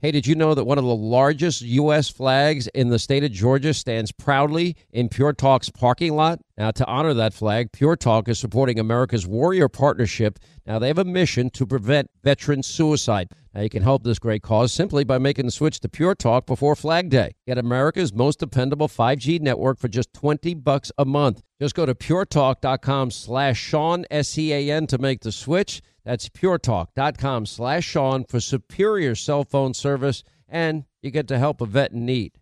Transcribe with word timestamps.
Hey, 0.00 0.10
did 0.10 0.26
you 0.26 0.34
know 0.34 0.54
that 0.54 0.66
one 0.66 0.76
of 0.76 0.84
the 0.84 0.94
largest 0.94 1.62
U.S. 1.62 2.10
flags 2.10 2.66
in 2.74 2.90
the 2.90 2.98
state 2.98 3.24
of 3.24 3.32
Georgia 3.32 3.72
stands 3.72 4.12
proudly 4.12 4.76
in 4.90 5.08
Pure 5.08 5.32
Talk's 5.32 5.70
parking 5.70 6.14
lot? 6.14 6.38
Now, 6.58 6.70
to 6.72 6.84
honor 6.84 7.14
that 7.14 7.32
flag, 7.32 7.72
Pure 7.72 7.96
Talk 7.96 8.28
is 8.28 8.38
supporting 8.38 8.78
America's 8.78 9.26
Warrior 9.26 9.70
Partnership. 9.70 10.38
Now, 10.66 10.78
they 10.78 10.88
have 10.88 10.98
a 10.98 11.04
mission 11.06 11.48
to 11.48 11.64
prevent 11.64 12.10
veteran 12.22 12.62
suicide. 12.62 13.30
Now, 13.54 13.62
you 13.62 13.70
can 13.70 13.82
help 13.82 14.04
this 14.04 14.18
great 14.18 14.42
cause 14.42 14.70
simply 14.70 15.02
by 15.02 15.16
making 15.16 15.46
the 15.46 15.50
switch 15.50 15.80
to 15.80 15.88
Pure 15.88 16.16
Talk 16.16 16.44
before 16.44 16.76
Flag 16.76 17.08
Day. 17.08 17.32
Get 17.46 17.56
America's 17.56 18.12
most 18.12 18.38
dependable 18.38 18.88
5G 18.88 19.40
network 19.40 19.78
for 19.78 19.88
just 19.88 20.12
20 20.12 20.52
bucks 20.56 20.92
a 20.98 21.06
month. 21.06 21.40
Just 21.58 21.74
go 21.74 21.86
to 21.86 21.94
puretalk.com 21.94 23.10
slash 23.12 23.58
Sean, 23.58 24.04
S-E-A-N, 24.10 24.88
to 24.88 24.98
make 24.98 25.22
the 25.22 25.32
switch. 25.32 25.80
That's 26.06 26.28
puretalk.com 26.28 27.46
slash 27.46 27.84
Sean 27.84 28.24
for 28.24 28.38
superior 28.38 29.16
cell 29.16 29.42
phone 29.42 29.74
service, 29.74 30.22
and 30.48 30.84
you 31.02 31.10
get 31.10 31.26
to 31.28 31.38
help 31.38 31.60
a 31.60 31.66
vet 31.66 31.90
in 31.90 32.06
need. 32.06 32.38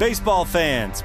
Baseball 0.00 0.44
fans, 0.44 1.04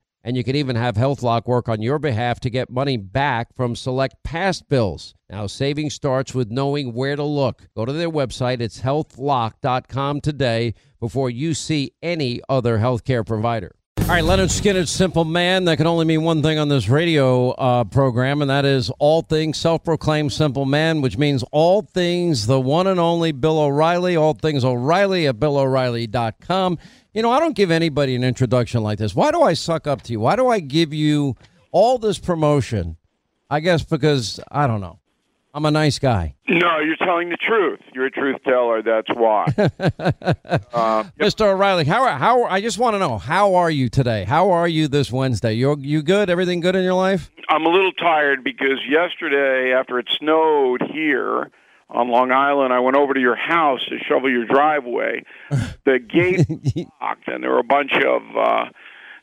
And 0.23 0.37
you 0.37 0.43
can 0.43 0.55
even 0.55 0.75
have 0.75 0.95
HealthLock 0.95 1.47
work 1.47 1.67
on 1.67 1.81
your 1.81 1.97
behalf 1.97 2.39
to 2.41 2.49
get 2.49 2.69
money 2.69 2.95
back 2.97 3.55
from 3.55 3.75
select 3.75 4.23
past 4.23 4.69
bills. 4.69 5.15
Now, 5.29 5.47
saving 5.47 5.89
starts 5.89 6.35
with 6.35 6.51
knowing 6.51 6.93
where 6.93 7.15
to 7.15 7.23
look. 7.23 7.67
Go 7.75 7.85
to 7.85 7.93
their 7.93 8.09
website, 8.09 8.61
it's 8.61 8.81
healthlock.com 8.81 10.21
today 10.21 10.75
before 10.99 11.29
you 11.29 11.53
see 11.53 11.93
any 12.03 12.41
other 12.47 12.77
healthcare 12.77 13.25
provider. 13.25 13.75
All 14.01 14.07
right, 14.17 14.23
Lynyrd 14.23 14.49
Skynyrd, 14.49 14.89
Simple 14.89 15.23
Man. 15.23 15.65
That 15.65 15.77
can 15.77 15.87
only 15.87 16.05
mean 16.05 16.23
one 16.23 16.41
thing 16.41 16.57
on 16.57 16.67
this 16.67 16.89
radio 16.89 17.51
uh, 17.51 17.83
program, 17.85 18.41
and 18.41 18.49
that 18.49 18.65
is 18.65 18.89
all 18.99 19.21
things 19.21 19.57
self 19.57 19.85
proclaimed 19.85 20.33
Simple 20.33 20.65
Man, 20.65 20.99
which 21.01 21.17
means 21.17 21.45
all 21.51 21.81
things 21.81 22.45
the 22.45 22.59
one 22.59 22.87
and 22.87 22.99
only 22.99 23.31
Bill 23.31 23.57
O'Reilly, 23.59 24.17
all 24.17 24.33
things 24.33 24.65
O'Reilly 24.65 25.27
at 25.27 25.39
BillO'Reilly.com. 25.39 26.77
You 27.13 27.21
know, 27.21 27.31
I 27.31 27.41
don't 27.41 27.55
give 27.55 27.71
anybody 27.71 28.15
an 28.15 28.23
introduction 28.23 28.83
like 28.83 28.97
this. 28.97 29.13
Why 29.13 29.31
do 29.31 29.41
I 29.41 29.53
suck 29.53 29.85
up 29.85 30.01
to 30.03 30.13
you? 30.13 30.21
Why 30.21 30.37
do 30.37 30.47
I 30.47 30.61
give 30.61 30.93
you 30.93 31.35
all 31.73 31.97
this 31.97 32.17
promotion? 32.17 32.95
I 33.49 33.59
guess 33.59 33.83
because, 33.83 34.39
I 34.49 34.65
don't 34.65 34.79
know. 34.79 34.99
I'm 35.53 35.65
a 35.65 35.71
nice 35.71 35.99
guy. 35.99 36.35
No, 36.47 36.79
you're 36.79 36.95
telling 36.95 37.27
the 37.27 37.35
truth. 37.35 37.81
You're 37.93 38.05
a 38.05 38.11
truth 38.11 38.37
teller. 38.45 38.81
That's 38.81 39.09
why. 39.13 39.43
uh, 39.57 41.03
Mr. 41.19 41.47
O'Reilly, 41.47 41.83
how 41.83 42.03
are, 42.03 42.17
how 42.17 42.45
I 42.45 42.61
just 42.61 42.77
want 42.77 42.93
to 42.93 42.99
know 42.99 43.17
how 43.17 43.55
are 43.55 43.69
you 43.69 43.89
today? 43.89 44.23
How 44.23 44.51
are 44.51 44.69
you 44.69 44.87
this 44.87 45.11
Wednesday? 45.11 45.51
You 45.51 45.75
you 45.77 46.03
good? 46.03 46.29
Everything 46.29 46.61
good 46.61 46.77
in 46.77 46.85
your 46.85 46.93
life? 46.93 47.29
I'm 47.49 47.65
a 47.65 47.69
little 47.69 47.91
tired 47.91 48.45
because 48.45 48.79
yesterday, 48.89 49.73
after 49.73 49.99
it 49.99 50.07
snowed 50.17 50.83
here 50.89 51.51
on 51.91 52.09
Long 52.09 52.31
Island, 52.31 52.73
I 52.73 52.79
went 52.79 52.97
over 52.97 53.13
to 53.13 53.19
your 53.19 53.35
house 53.35 53.83
to 53.85 53.97
shovel 54.07 54.29
your 54.29 54.45
driveway. 54.45 55.23
The 55.83 55.97
gate 55.97 56.45
locked, 57.01 57.27
and 57.27 57.43
there 57.43 57.49
were 57.49 57.59
a 57.59 57.63
bunch 57.63 57.93
of. 57.93 58.21
Uh, 58.37 58.65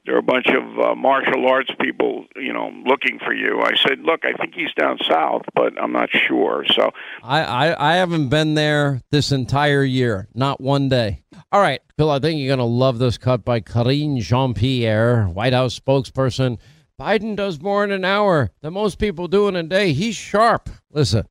there 0.05 0.15
were 0.15 0.21
a 0.21 0.23
bunch 0.23 0.47
of 0.49 0.79
uh, 0.79 0.95
martial 0.95 1.47
arts 1.47 1.71
people, 1.81 2.25
you 2.35 2.53
know, 2.53 2.73
looking 2.85 3.19
for 3.19 3.33
you. 3.33 3.61
I 3.61 3.77
said, 3.77 4.01
"Look, 4.01 4.25
I 4.25 4.33
think 4.33 4.55
he's 4.55 4.73
down 4.75 4.99
south, 5.07 5.43
but 5.55 5.81
I'm 5.81 5.93
not 5.93 6.09
sure." 6.11 6.65
So 6.75 6.91
I, 7.23 7.43
I, 7.43 7.93
I 7.93 7.97
haven't 7.97 8.29
been 8.29 8.55
there 8.55 9.03
this 9.11 9.31
entire 9.31 9.85
year, 9.85 10.29
not 10.35 10.61
one 10.61 10.89
day. 10.89 11.23
All 11.53 11.61
right, 11.61 11.81
Bill, 11.97 12.11
I 12.11 12.19
think 12.19 12.41
you're 12.41 12.57
gonna 12.57 12.67
love 12.67 12.99
this 12.99 13.19
cut 13.19 13.45
by 13.45 13.61
Karine 13.61 14.19
Jean 14.21 14.55
Pierre, 14.55 15.27
White 15.27 15.53
House 15.53 15.79
spokesperson. 15.79 16.59
Biden 16.99 17.37
does 17.37 17.61
more 17.61 17.85
in 17.85 17.93
an 17.93 18.05
hour 18.05 18.51
than 18.63 18.73
most 18.73 18.99
people 18.99 19.29
do 19.29 19.47
in 19.47 19.55
a 19.55 19.63
day. 19.63 19.93
He's 19.93 20.17
sharp. 20.17 20.69
Listen. 20.91 21.27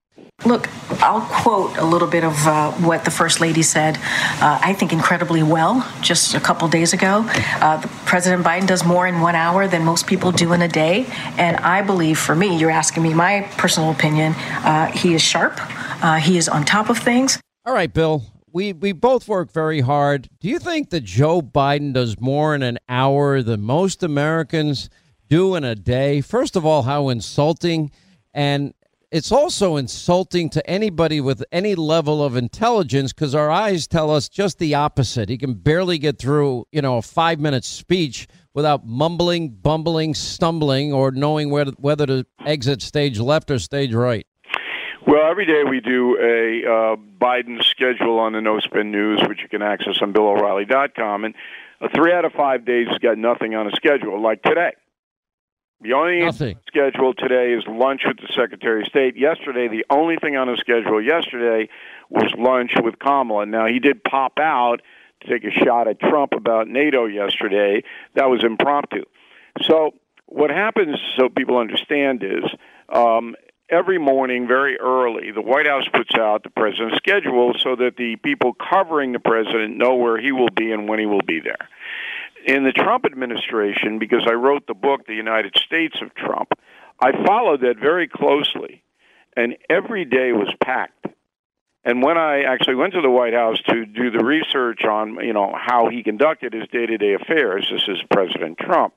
Look, 0.46 0.70
I'll 1.02 1.22
quote 1.22 1.76
a 1.78 1.84
little 1.84 2.08
bit 2.08 2.24
of 2.24 2.48
uh, 2.48 2.72
what 2.74 3.06
the 3.06 3.10
First 3.12 3.42
Lady 3.42 3.64
said, 3.64 3.98
uh, 4.40 4.60
I 4.62 4.74
think 4.74 4.94
incredibly 4.94 5.42
well, 5.42 5.86
just 6.02 6.36
a 6.36 6.40
couple 6.40 6.68
days 6.68 6.94
ago. 6.94 7.26
Uh, 7.60 7.82
President 8.06 8.46
Biden 8.46 8.68
does 8.68 8.86
more 8.86 9.08
in 9.08 9.20
one 9.20 9.34
hour 9.34 9.68
than 9.68 9.84
most 9.84 10.06
people 10.06 10.32
do 10.32 10.54
in 10.54 10.62
a 10.62 10.68
day. 10.68 11.08
And 11.40 11.58
I 11.58 11.82
believe, 11.82 12.20
for 12.20 12.36
me, 12.36 12.56
you're 12.56 12.70
asking 12.70 13.02
me 13.02 13.16
my 13.16 13.50
personal 13.58 13.90
opinion, 13.90 14.34
uh, 14.64 14.92
he 14.92 15.16
is 15.16 15.24
sharp, 15.24 15.60
uh, 16.04 16.18
he 16.18 16.38
is 16.38 16.48
on 16.48 16.66
top 16.66 16.92
of 16.92 17.00
things. 17.00 17.40
All 17.66 17.74
right, 17.74 17.92
Bill. 17.92 18.22
We, 18.54 18.74
we 18.74 18.92
both 18.92 19.28
work 19.28 19.52
very 19.52 19.82
hard. 19.82 20.30
Do 20.40 20.48
you 20.48 20.60
think 20.60 20.92
that 20.92 21.04
Joe 21.04 21.42
Biden 21.42 21.94
does 21.94 22.20
more 22.20 22.54
in 22.54 22.62
an 22.62 22.78
hour 22.88 23.42
than 23.42 23.62
most 23.62 24.04
Americans 24.04 24.90
do 25.28 25.56
in 25.56 25.64
a 25.64 25.74
day? 25.74 26.22
First 26.22 26.56
of 26.56 26.64
all, 26.64 26.84
how 26.84 27.10
insulting. 27.10 27.90
And 28.34 28.76
it's 29.12 29.32
also 29.32 29.78
insulting 29.78 30.50
to 30.50 30.70
anybody 30.70 31.22
with 31.22 31.44
any 31.52 31.76
level 31.76 32.24
of 32.24 32.36
intelligence 32.36 33.14
because 33.14 33.34
our 33.34 33.50
eyes 33.50 33.88
tell 33.88 34.12
us 34.12 34.28
just 34.28 34.60
the 34.60 34.76
opposite. 34.76 35.30
He 35.30 35.38
can 35.38 35.54
barely 35.54 35.98
get 35.98 36.20
through, 36.20 36.66
you 36.72 36.82
know, 36.82 36.98
a 36.98 37.02
five 37.02 37.40
minute 37.40 37.64
speech 37.64 38.28
without 38.54 38.86
mumbling, 38.86 39.50
bumbling, 39.50 40.14
stumbling, 40.14 40.92
or 40.92 41.12
knowing 41.12 41.50
where 41.50 41.66
to, 41.66 41.72
whether 41.78 42.06
to 42.06 42.26
exit 42.46 42.82
stage 42.82 43.20
left 43.20 43.50
or 43.50 43.60
stage 43.60 43.94
right. 43.94 44.28
Well, 45.06 45.32
every 45.32 45.46
day 45.46 45.64
we 45.64 45.80
do 45.80 46.18
a 46.20 46.70
uh, 46.70 46.96
Biden 47.22 47.64
schedule 47.64 48.20
on 48.20 48.34
the 48.34 48.42
No 48.42 48.60
Spin 48.60 48.92
News, 48.92 49.22
which 49.26 49.40
you 49.42 49.48
can 49.48 49.62
access 49.62 50.02
on 50.02 50.12
BillO'Reilly.com, 50.12 51.24
and 51.24 51.34
three 51.96 52.12
out 52.12 52.26
of 52.26 52.34
five 52.34 52.66
days 52.66 52.88
has 52.90 52.98
got 52.98 53.18
nothing 53.18 53.56
on 53.56 53.68
a 53.68 53.72
schedule, 53.72 54.22
like 54.22 54.42
today. 54.42 54.74
The 55.82 55.94
only 55.94 56.22
Nothing. 56.22 56.58
schedule 56.68 57.14
today 57.14 57.54
is 57.54 57.64
lunch 57.68 58.02
with 58.06 58.18
the 58.18 58.34
Secretary 58.34 58.82
of 58.82 58.88
State. 58.88 59.16
Yesterday, 59.16 59.68
the 59.68 59.86
only 59.92 60.16
thing 60.16 60.36
on 60.36 60.48
his 60.48 60.60
schedule 60.60 61.00
yesterday 61.00 61.70
was 62.10 62.34
lunch 62.36 62.72
with 62.82 62.98
Kamala. 62.98 63.46
Now, 63.46 63.68
he 63.68 63.78
did 63.78 64.04
pop 64.04 64.40
out 64.40 64.82
to 65.22 65.28
take 65.28 65.44
a 65.44 65.52
shot 65.52 65.88
at 65.88 66.00
Trump 66.00 66.34
about 66.34 66.68
NATO 66.68 67.06
yesterday. 67.06 67.84
That 68.16 68.26
was 68.26 68.44
impromptu. 68.44 69.04
So, 69.62 69.92
what 70.26 70.50
happens, 70.50 70.98
so 71.16 71.30
people 71.30 71.58
understand, 71.58 72.24
is 72.24 72.44
um, 72.90 73.36
every 73.70 74.00
morning, 74.00 74.48
very 74.48 74.80
early, 74.80 75.32
the 75.32 75.42
White 75.42 75.68
House 75.68 75.88
puts 75.94 76.16
out 76.16 76.42
the 76.42 76.50
president's 76.50 76.98
schedule 76.98 77.54
so 77.60 77.76
that 77.76 77.98
the 77.98 78.16
people 78.18 78.54
covering 78.54 79.12
the 79.12 79.20
president 79.20 79.78
know 79.78 79.96
where 79.96 80.20
he 80.20 80.32
will 80.32 80.50
be 80.50 80.72
and 80.72 80.90
when 80.90 80.98
he 80.98 81.06
will 81.06 81.22
be 81.22 81.40
there 81.40 81.70
in 82.48 82.64
the 82.64 82.72
Trump 82.72 83.06
administration, 83.06 84.00
because 84.00 84.26
I 84.28 84.34
wrote 84.34 84.66
the 84.66 84.74
book, 84.74 85.06
The 85.06 85.14
United 85.14 85.56
States 85.58 85.98
of 86.02 86.16
Trump, 86.16 86.50
I 87.00 87.12
followed 87.26 87.62
that 87.62 87.78
very 87.78 88.08
closely, 88.08 88.82
and 89.36 89.58
every 89.70 90.06
day 90.06 90.32
was 90.32 90.52
packed. 90.64 91.06
And 91.84 92.02
when 92.02 92.18
I 92.18 92.42
actually 92.42 92.76
went 92.76 92.94
to 92.94 93.02
the 93.02 93.10
White 93.10 93.34
House 93.34 93.60
to 93.70 93.86
do 93.86 94.12
the 94.12 94.26
research 94.26 94.84
on, 94.84 95.24
you 95.24 95.34
know, 95.34 95.54
how 95.56 95.90
he 95.90 96.04
conducted 96.04 96.54
his 96.54 96.68
day-to-day 96.70 97.14
affairs, 97.14 97.68
this 97.72 97.88
is 97.88 98.02
President 98.12 98.58
Trump. 98.58 98.94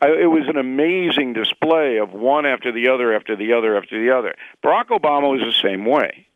I, 0.00 0.08
it 0.08 0.30
was 0.30 0.48
an 0.48 0.56
amazing 0.56 1.32
display 1.32 1.98
of 1.98 2.12
one 2.12 2.46
after 2.46 2.70
the 2.72 2.88
other, 2.88 3.14
after 3.14 3.34
the 3.36 3.54
other, 3.54 3.76
after 3.76 3.98
the 4.04 4.16
other. 4.16 4.34
Barack 4.62 4.88
Obama 4.88 5.30
was 5.30 5.40
the 5.40 5.68
same 5.68 5.84
way. 5.84 6.26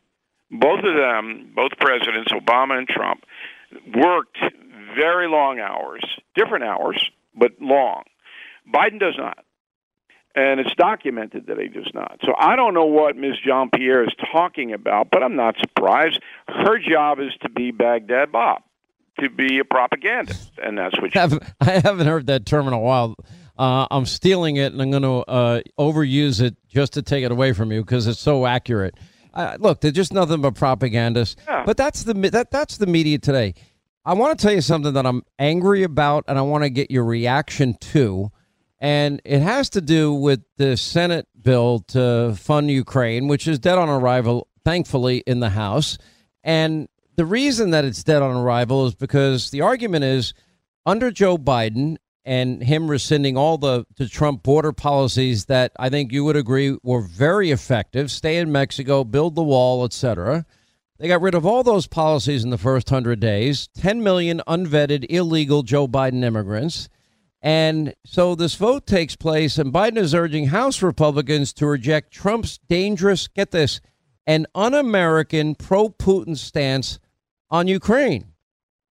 both 0.51 0.79
of 0.83 0.95
them, 0.95 1.51
both 1.55 1.71
presidents, 1.79 2.31
Obama 2.31 2.77
and 2.77 2.87
Trump, 2.87 3.23
worked 3.95 4.37
very 4.95 5.27
long 5.27 5.59
hours, 5.59 6.03
different 6.35 6.63
hours, 6.63 7.03
but 7.35 7.51
long. 7.61 8.03
Biden 8.71 8.99
does 8.99 9.15
not. 9.17 9.39
And 10.35 10.59
it's 10.59 10.73
documented 10.75 11.47
that 11.47 11.57
he 11.57 11.67
does 11.67 11.89
not. 11.95 12.19
So 12.23 12.33
I 12.37 12.55
don't 12.55 12.75
know 12.75 12.85
what 12.85 13.15
Ms. 13.15 13.37
Jean 13.43 13.71
Pierre 13.73 14.03
is 14.03 14.13
talking 14.31 14.71
about, 14.71 15.09
but 15.11 15.23
I'm 15.23 15.35
not 15.35 15.55
surprised. 15.59 16.21
Her 16.47 16.77
job 16.77 17.19
is 17.19 17.31
to 17.41 17.49
be 17.49 17.71
Baghdad 17.71 18.31
Bob, 18.31 18.61
to 19.19 19.31
be 19.31 19.57
a 19.57 19.65
propagandist, 19.65 20.51
and 20.61 20.77
that's 20.77 20.95
what 21.01 21.11
she. 21.11 21.19
I 21.61 21.79
haven't 21.83 22.05
heard 22.05 22.27
that 22.27 22.45
term 22.45 22.67
in 22.67 22.73
a 22.73 22.79
while. 22.79 23.15
Uh, 23.57 23.87
I'm 23.89 24.05
stealing 24.05 24.57
it, 24.57 24.73
and 24.73 24.81
I'm 24.81 24.91
going 24.91 25.01
to 25.01 25.27
uh, 25.27 25.61
overuse 25.79 26.39
it 26.39 26.55
just 26.67 26.93
to 26.93 27.01
take 27.01 27.23
it 27.23 27.31
away 27.31 27.53
from 27.53 27.71
you 27.71 27.81
because 27.83 28.05
it's 28.05 28.19
so 28.19 28.45
accurate. 28.45 28.93
Uh, 29.33 29.57
look, 29.59 29.81
they're 29.81 29.91
just 29.91 30.13
nothing 30.13 30.41
but 30.41 30.55
propagandists. 30.55 31.35
Yeah. 31.47 31.63
But 31.65 31.77
that's 31.77 32.03
the 32.03 32.13
that 32.31 32.51
that's 32.51 32.77
the 32.77 32.87
media 32.87 33.19
today. 33.19 33.53
I 34.07 34.13
want 34.13 34.39
to 34.39 34.41
tell 34.41 34.55
you 34.55 34.61
something 34.61 34.93
that 34.93 35.05
I'm 35.05 35.23
angry 35.37 35.83
about, 35.83 36.23
and 36.29 36.39
I 36.39 36.41
want 36.41 36.63
to 36.63 36.69
get 36.69 36.89
your 36.89 37.03
reaction 37.03 37.73
to. 37.91 38.31
And 38.79 39.21
it 39.25 39.41
has 39.41 39.69
to 39.71 39.81
do 39.81 40.13
with 40.13 40.43
the 40.55 40.77
Senate 40.77 41.27
bill 41.41 41.79
to 41.89 42.33
fund 42.39 42.71
Ukraine, 42.71 43.27
which 43.27 43.49
is 43.49 43.59
dead 43.59 43.77
on 43.77 43.89
arrival, 43.89 44.47
thankfully, 44.63 45.23
in 45.27 45.41
the 45.41 45.49
House. 45.49 45.97
And 46.41 46.87
the 47.17 47.25
reason 47.25 47.71
that 47.71 47.83
it's 47.83 48.01
dead 48.01 48.21
on 48.21 48.33
arrival 48.33 48.85
is 48.85 48.95
because 48.95 49.51
the 49.51 49.59
argument 49.59 50.05
is 50.05 50.33
under 50.85 51.11
Joe 51.11 51.37
Biden 51.37 51.97
and 52.23 52.63
him 52.63 52.89
rescinding 52.89 53.35
all 53.35 53.57
the, 53.57 53.85
the 53.97 54.07
Trump 54.07 54.41
border 54.41 54.71
policies 54.71 55.47
that 55.47 55.73
I 55.77 55.89
think 55.89 56.13
you 56.13 56.23
would 56.23 56.37
agree 56.37 56.77
were 56.81 57.01
very 57.01 57.51
effective 57.51 58.09
stay 58.09 58.37
in 58.37 58.53
Mexico, 58.53 59.03
build 59.03 59.35
the 59.35 59.43
wall, 59.43 59.83
etc. 59.83 60.45
They 60.99 61.07
got 61.07 61.21
rid 61.21 61.35
of 61.35 61.45
all 61.45 61.63
those 61.63 61.85
policies 61.85 62.43
in 62.43 62.49
the 62.49 62.57
first 62.57 62.89
100 62.89 63.19
days 63.19 63.67
10 63.75 64.01
million 64.01 64.41
unvetted, 64.47 65.05
illegal 65.09 65.61
Joe 65.61 65.87
Biden 65.87 66.23
immigrants. 66.23 66.89
And 67.39 67.93
so 68.03 68.33
this 68.33 68.55
vote 68.55 68.87
takes 68.87 69.15
place, 69.15 69.59
and 69.59 69.71
Biden 69.71 69.97
is 69.97 70.15
urging 70.15 70.47
House 70.47 70.81
Republicans 70.81 71.53
to 71.53 71.67
reject 71.67 72.11
Trump's 72.11 72.57
dangerous, 72.67 73.27
get 73.27 73.51
this, 73.51 73.79
an 74.25 74.47
un 74.55 74.73
American 74.73 75.53
pro 75.53 75.89
Putin 75.89 76.35
stance 76.35 76.99
on 77.51 77.67
Ukraine. 77.67 78.33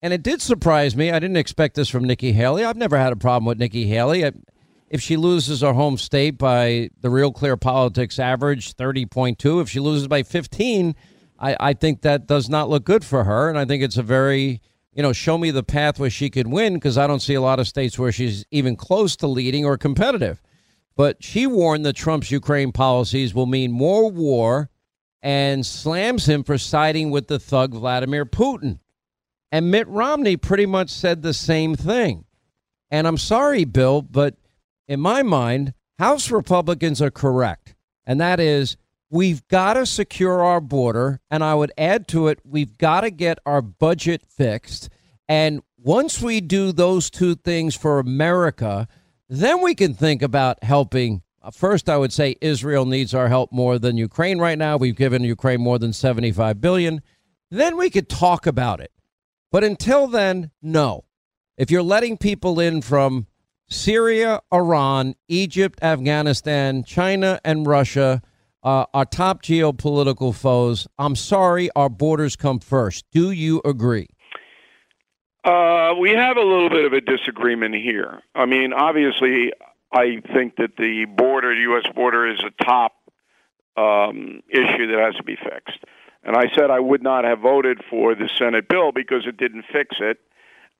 And 0.02 0.12
it 0.12 0.22
did 0.22 0.42
surprise 0.42 0.94
me. 0.94 1.10
I 1.10 1.18
didn't 1.18 1.38
expect 1.38 1.74
this 1.74 1.88
from 1.88 2.04
Nikki 2.04 2.32
Haley. 2.32 2.64
I've 2.64 2.76
never 2.76 2.98
had 2.98 3.14
a 3.14 3.16
problem 3.16 3.46
with 3.46 3.58
Nikki 3.58 3.86
Haley. 3.86 4.30
If 4.90 5.00
she 5.00 5.16
loses 5.16 5.62
her 5.62 5.72
home 5.72 5.96
state 5.96 6.36
by 6.36 6.90
the 7.00 7.08
Real 7.08 7.32
Clear 7.32 7.56
Politics 7.56 8.18
average, 8.18 8.76
30.2, 8.76 9.62
if 9.62 9.70
she 9.70 9.80
loses 9.80 10.06
by 10.06 10.22
15, 10.22 10.94
I, 11.44 11.56
I 11.60 11.72
think 11.74 12.02
that 12.02 12.26
does 12.26 12.48
not 12.48 12.70
look 12.70 12.84
good 12.84 13.04
for 13.04 13.24
her. 13.24 13.48
And 13.48 13.58
I 13.58 13.64
think 13.64 13.82
it's 13.82 13.96
a 13.96 14.02
very 14.02 14.60
you 14.94 15.02
know, 15.02 15.12
show 15.12 15.36
me 15.36 15.50
the 15.50 15.64
path 15.64 15.98
where 15.98 16.10
she 16.10 16.30
could 16.30 16.46
win 16.46 16.74
because 16.74 16.96
I 16.96 17.06
don't 17.06 17.20
see 17.20 17.34
a 17.34 17.40
lot 17.40 17.58
of 17.58 17.66
states 17.66 17.98
where 17.98 18.12
she's 18.12 18.44
even 18.50 18.76
close 18.76 19.16
to 19.16 19.26
leading 19.26 19.64
or 19.64 19.76
competitive. 19.76 20.40
But 20.96 21.22
she 21.22 21.46
warned 21.48 21.84
that 21.84 21.96
Trump's 21.96 22.30
Ukraine 22.30 22.70
policies 22.70 23.34
will 23.34 23.46
mean 23.46 23.72
more 23.72 24.08
war 24.08 24.70
and 25.20 25.66
slams 25.66 26.28
him 26.28 26.44
for 26.44 26.58
siding 26.58 27.10
with 27.10 27.26
the 27.26 27.40
thug 27.40 27.72
Vladimir 27.72 28.24
Putin. 28.24 28.78
And 29.50 29.70
Mitt 29.70 29.88
Romney 29.88 30.36
pretty 30.36 30.66
much 30.66 30.90
said 30.90 31.22
the 31.22 31.34
same 31.34 31.74
thing. 31.74 32.24
And 32.90 33.08
I'm 33.08 33.18
sorry, 33.18 33.64
Bill, 33.64 34.02
but 34.02 34.36
in 34.86 35.00
my 35.00 35.24
mind, 35.24 35.74
House 35.98 36.30
Republicans 36.30 37.02
are 37.02 37.10
correct. 37.10 37.74
And 38.06 38.20
that 38.20 38.38
is 38.38 38.76
We've 39.14 39.46
got 39.46 39.74
to 39.74 39.86
secure 39.86 40.42
our 40.42 40.60
border. 40.60 41.20
And 41.30 41.44
I 41.44 41.54
would 41.54 41.70
add 41.78 42.08
to 42.08 42.26
it, 42.26 42.40
we've 42.44 42.76
got 42.76 43.02
to 43.02 43.12
get 43.12 43.38
our 43.46 43.62
budget 43.62 44.22
fixed. 44.26 44.88
And 45.28 45.62
once 45.78 46.20
we 46.20 46.40
do 46.40 46.72
those 46.72 47.10
two 47.10 47.36
things 47.36 47.76
for 47.76 48.00
America, 48.00 48.88
then 49.28 49.62
we 49.62 49.76
can 49.76 49.94
think 49.94 50.20
about 50.20 50.64
helping. 50.64 51.22
Uh, 51.40 51.52
first, 51.52 51.88
I 51.88 51.96
would 51.96 52.12
say 52.12 52.34
Israel 52.40 52.86
needs 52.86 53.14
our 53.14 53.28
help 53.28 53.52
more 53.52 53.78
than 53.78 53.96
Ukraine 53.96 54.40
right 54.40 54.58
now. 54.58 54.76
We've 54.76 54.96
given 54.96 55.22
Ukraine 55.22 55.60
more 55.60 55.78
than 55.78 55.92
75 55.92 56.60
billion. 56.60 57.00
Then 57.52 57.76
we 57.76 57.90
could 57.90 58.08
talk 58.08 58.48
about 58.48 58.80
it. 58.80 58.90
But 59.52 59.62
until 59.62 60.08
then, 60.08 60.50
no. 60.60 61.04
If 61.56 61.70
you're 61.70 61.84
letting 61.84 62.18
people 62.18 62.58
in 62.58 62.82
from 62.82 63.28
Syria, 63.68 64.40
Iran, 64.52 65.14
Egypt, 65.28 65.78
Afghanistan, 65.82 66.82
China, 66.82 67.38
and 67.44 67.64
Russia, 67.64 68.20
uh, 68.64 68.86
our 68.94 69.04
top 69.04 69.42
geopolitical 69.42 70.34
foes. 70.34 70.88
I'm 70.98 71.14
sorry, 71.14 71.70
our 71.76 71.88
borders 71.88 72.34
come 72.34 72.58
first. 72.58 73.04
Do 73.12 73.30
you 73.30 73.60
agree? 73.64 74.08
Uh, 75.44 75.94
we 76.00 76.10
have 76.10 76.38
a 76.38 76.42
little 76.42 76.70
bit 76.70 76.86
of 76.86 76.94
a 76.94 77.02
disagreement 77.02 77.74
here. 77.74 78.22
I 78.34 78.46
mean, 78.46 78.72
obviously, 78.72 79.52
I 79.92 80.22
think 80.32 80.56
that 80.56 80.76
the 80.78 81.04
border, 81.04 81.54
the 81.54 81.60
U.S. 81.62 81.84
border, 81.94 82.26
is 82.26 82.40
a 82.42 82.64
top 82.64 82.92
um, 83.76 84.40
issue 84.48 84.86
that 84.86 84.98
has 84.98 85.14
to 85.16 85.22
be 85.22 85.36
fixed. 85.36 85.84
And 86.22 86.34
I 86.34 86.46
said 86.54 86.70
I 86.70 86.80
would 86.80 87.02
not 87.02 87.24
have 87.24 87.40
voted 87.40 87.82
for 87.90 88.14
the 88.14 88.30
Senate 88.38 88.68
bill 88.68 88.92
because 88.92 89.26
it 89.26 89.36
didn't 89.36 89.66
fix 89.70 89.96
it, 90.00 90.18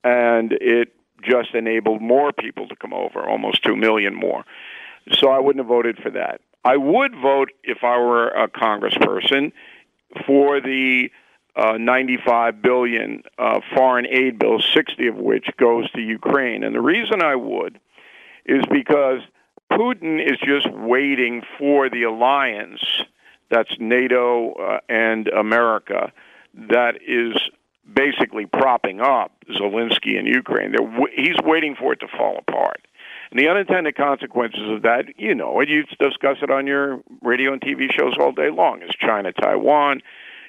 and 0.02 0.52
it 0.52 0.94
just 1.22 1.54
enabled 1.54 2.00
more 2.00 2.32
people 2.32 2.66
to 2.68 2.76
come 2.76 2.94
over, 2.94 3.22
almost 3.22 3.62
2 3.64 3.76
million 3.76 4.14
more. 4.14 4.44
So 5.12 5.28
I 5.28 5.38
wouldn't 5.38 5.62
have 5.62 5.68
voted 5.68 5.98
for 6.02 6.10
that. 6.12 6.40
I 6.64 6.76
would 6.76 7.12
vote 7.14 7.50
if 7.62 7.84
I 7.84 7.98
were 7.98 8.28
a 8.28 8.48
congressperson 8.48 9.52
for 10.26 10.60
the 10.60 11.10
uh, 11.56 11.76
95 11.78 12.62
billion 12.62 13.22
uh, 13.38 13.60
foreign 13.76 14.06
aid 14.06 14.38
bill, 14.38 14.60
60 14.60 15.06
of 15.06 15.16
which 15.16 15.46
goes 15.58 15.90
to 15.92 16.00
Ukraine. 16.00 16.64
And 16.64 16.74
the 16.74 16.80
reason 16.80 17.22
I 17.22 17.36
would 17.36 17.78
is 18.44 18.64
because 18.70 19.20
Putin 19.70 20.24
is 20.24 20.38
just 20.44 20.70
waiting 20.70 21.42
for 21.58 21.88
the 21.88 22.04
alliance 22.04 22.84
that's 23.50 23.76
NATO 23.78 24.52
uh, 24.52 24.80
and 24.88 25.28
America 25.28 26.12
that 26.54 26.96
is 27.06 27.36
basically 27.92 28.46
propping 28.46 29.00
up 29.00 29.32
Zelensky 29.50 30.18
in 30.18 30.26
Ukraine. 30.26 30.72
W- 30.72 31.06
he's 31.14 31.36
waiting 31.44 31.76
for 31.78 31.92
it 31.92 32.00
to 32.00 32.08
fall 32.08 32.38
apart. 32.38 32.86
And 33.34 33.42
the 33.42 33.48
unintended 33.48 33.96
consequences 33.96 34.70
of 34.70 34.82
that, 34.82 35.06
you 35.18 35.34
know, 35.34 35.58
and 35.58 35.68
you 35.68 35.82
discuss 35.98 36.36
it 36.40 36.52
on 36.52 36.68
your 36.68 37.00
radio 37.20 37.52
and 37.52 37.60
TV 37.60 37.92
shows 37.92 38.14
all 38.20 38.30
day 38.30 38.48
long, 38.48 38.80
is 38.82 38.94
China, 38.96 39.32
Taiwan. 39.32 40.02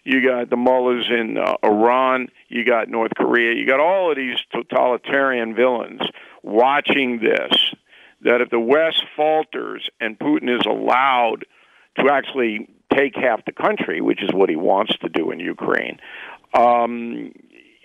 You 0.03 0.23
got 0.23 0.51
the 0.51 0.55
mullahs 0.55 1.07
in 1.09 1.35
uh, 1.35 1.55
Iran. 1.63 2.27
You 2.47 2.63
got 2.63 2.87
North 2.87 3.13
Korea. 3.17 3.55
You 3.55 3.65
got 3.65 3.79
all 3.79 4.11
of 4.11 4.17
these 4.17 4.37
totalitarian 4.53 5.55
villains 5.55 6.01
watching 6.43 7.21
this. 7.21 7.73
That 8.21 8.41
if 8.41 8.51
the 8.51 8.59
West 8.59 9.03
falters 9.15 9.89
and 9.99 10.17
Putin 10.19 10.55
is 10.55 10.67
allowed 10.67 11.45
to 11.97 12.11
actually 12.11 12.69
take 12.93 13.15
half 13.15 13.43
the 13.45 13.51
country, 13.51 13.99
which 13.99 14.21
is 14.21 14.29
what 14.31 14.49
he 14.49 14.55
wants 14.55 14.95
to 14.99 15.09
do 15.09 15.31
in 15.31 15.39
Ukraine, 15.39 15.99
um, 16.53 17.31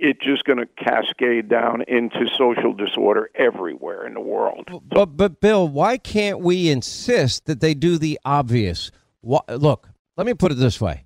it's 0.01 0.25
just 0.25 0.45
going 0.45 0.59
to 0.59 0.67
cascade 0.67 1.49
down 1.49 1.83
into 1.83 2.27
social 2.37 2.73
disorder 2.73 3.31
everywhere 3.35 4.07
in 4.07 4.15
the 4.15 4.21
world. 4.21 4.69
But, 4.89 5.17
but 5.17 5.41
Bill, 5.41 5.69
why 5.69 5.99
can't 5.99 6.41
we 6.41 6.71
insist 6.71 7.47
that 7.47 7.61
they 7.61 7.75
do 7.75 7.99
the 7.99 8.19
obvious? 8.25 8.91
Look, 9.23 9.89
let 10.17 10.27
me 10.27 10.35
put 10.35 10.53
it 10.53 10.57
this 10.57 10.81
way. 10.81 11.05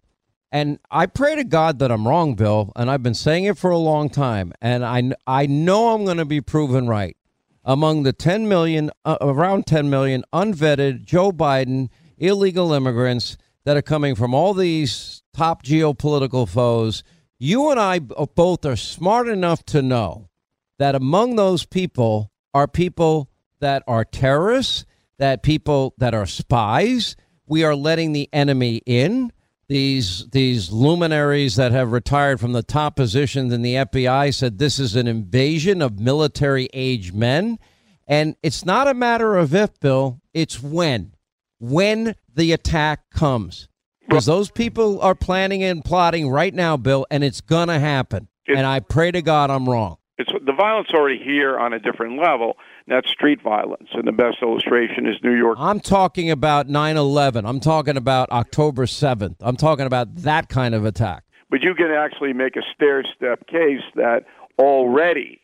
And 0.53 0.79
I 0.89 1.07
pray 1.07 1.35
to 1.35 1.43
God 1.43 1.81
that 1.81 1.91
I'm 1.91 2.07
wrong, 2.07 2.35
Bill, 2.35 2.73
and 2.77 2.89
I've 2.89 3.03
been 3.03 3.15
saying 3.15 3.45
it 3.45 3.59
for 3.59 3.71
a 3.71 3.79
long 3.79 4.09
time, 4.09 4.53
and 4.63 4.85
I, 4.85 5.11
I 5.27 5.47
know 5.47 5.89
I'm 5.89 6.05
going 6.05 6.19
to 6.19 6.25
be 6.25 6.41
proven 6.41 6.87
right. 6.87 7.17
Among 7.65 8.05
the 8.05 8.13
10 8.13 8.47
million, 8.47 8.93
uh, 9.05 9.17
around 9.21 9.67
10 9.67 9.91
million 9.91 10.23
unvetted 10.33 11.05
Joe 11.05 11.33
Biden 11.33 11.89
illegal 12.19 12.73
immigrants 12.73 13.37
that 13.65 13.77
are 13.77 13.83
coming 13.83 14.15
from 14.15 14.33
all 14.33 14.55
these 14.55 15.25
top 15.35 15.65
geopolitical 15.65 16.49
foes, 16.49 17.03
you 17.45 17.71
and 17.71 17.79
I 17.79 18.01
uh, 18.17 18.27
both 18.27 18.65
are 18.65 18.77
smart 18.77 19.29
enough 19.29 19.65
to 19.67 19.83
know 19.83 20.31
that 20.79 20.95
among 20.95 21.37
those 21.37 21.67
people 21.67 22.33
are 22.55 22.67
people 22.67 23.31
that 23.61 23.83
are 23.87 24.05
terrorists, 24.05 24.87
that 25.19 25.43
people 25.43 25.95
that 25.99 26.15
are 26.15 26.27
spies. 26.27 27.17
We 27.47 27.63
are 27.63 27.75
letting 27.75 28.13
the 28.13 28.31
enemy 28.33 28.81
in. 28.87 29.31
These 29.69 30.29
these 30.31 30.73
luminaries 30.73 31.57
that 31.57 31.73
have 31.73 31.93
retired 31.93 32.41
from 32.41 32.53
the 32.53 32.63
top 32.63 32.97
positions 32.97 33.53
in 33.53 33.63
the 33.63 33.75
FBI 33.75 34.35
said 34.35 34.59
this 34.59 34.79
is 34.79 34.97
an 34.97 35.07
invasion 35.07 35.83
of 35.83 36.01
military 36.01 36.69
age 36.73 37.13
men. 37.13 37.59
And 38.07 38.37
it's 38.43 38.65
not 38.65 38.89
a 38.89 38.95
matter 38.95 39.37
of 39.37 39.55
if, 39.55 39.79
Bill, 39.81 40.21
it's 40.33 40.63
when. 40.63 41.15
When 41.59 42.15
the 42.35 42.53
attack 42.53 43.11
comes. 43.11 43.69
Because 44.09 44.27
those 44.27 44.51
people 44.51 45.01
are 45.01 45.15
planning 45.15 45.63
and 45.63 45.85
plotting 45.85 46.29
right 46.29 46.55
now, 46.55 46.77
Bill, 46.77 47.07
and 47.11 47.25
it's 47.25 47.41
going 47.41 47.69
to 47.69 47.79
happen. 47.79 48.29
and 48.47 48.67
I 48.67 48.81
pray 48.81 49.11
to 49.11 49.23
God 49.23 49.51
I'm 49.51 49.69
wrong. 49.69 49.97
It's 50.17 50.31
the 50.31 50.53
violence 50.53 50.89
already 50.95 51.19
here 51.19 51.59
on 51.59 51.73
a 51.73 51.81
different 51.81 52.21
level. 52.21 52.57
That's 52.87 53.11
street 53.11 53.43
violence, 53.43 53.89
and 53.95 54.07
the 54.07 54.13
best 54.13 54.37
illustration 54.43 55.07
is 55.07 55.17
New 55.25 55.35
York. 55.35 55.57
I'm 55.59 55.81
talking 55.81 56.31
about 56.31 56.69
9/11. 56.69 57.45
I'm 57.45 57.59
talking 57.59 57.97
about 57.97 58.31
October 58.31 58.87
7th. 58.87 59.37
I'm 59.41 59.57
talking 59.57 59.87
about 59.87 60.15
that 60.17 60.49
kind 60.49 60.75
of 60.75 60.85
attack. 60.85 61.25
But 61.51 61.63
you 61.63 61.75
can 61.75 61.91
actually 61.91 62.33
make 62.33 62.55
a 62.57 62.63
stair 62.75 63.03
step 63.17 63.47
case 63.49 63.83
that 63.97 64.25
already 64.59 65.41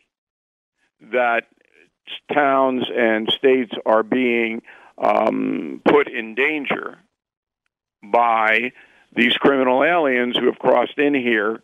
that 1.11 1.47
towns 2.31 2.83
and 2.95 3.29
states 3.29 3.71
are 3.85 4.03
being 4.03 4.61
um, 4.97 5.81
put 5.85 6.07
in 6.07 6.35
danger 6.35 6.97
by 8.03 8.71
these 9.15 9.33
criminal 9.33 9.83
aliens 9.83 10.37
who 10.37 10.45
have 10.45 10.59
crossed 10.59 10.97
in 10.97 11.13
here 11.13 11.61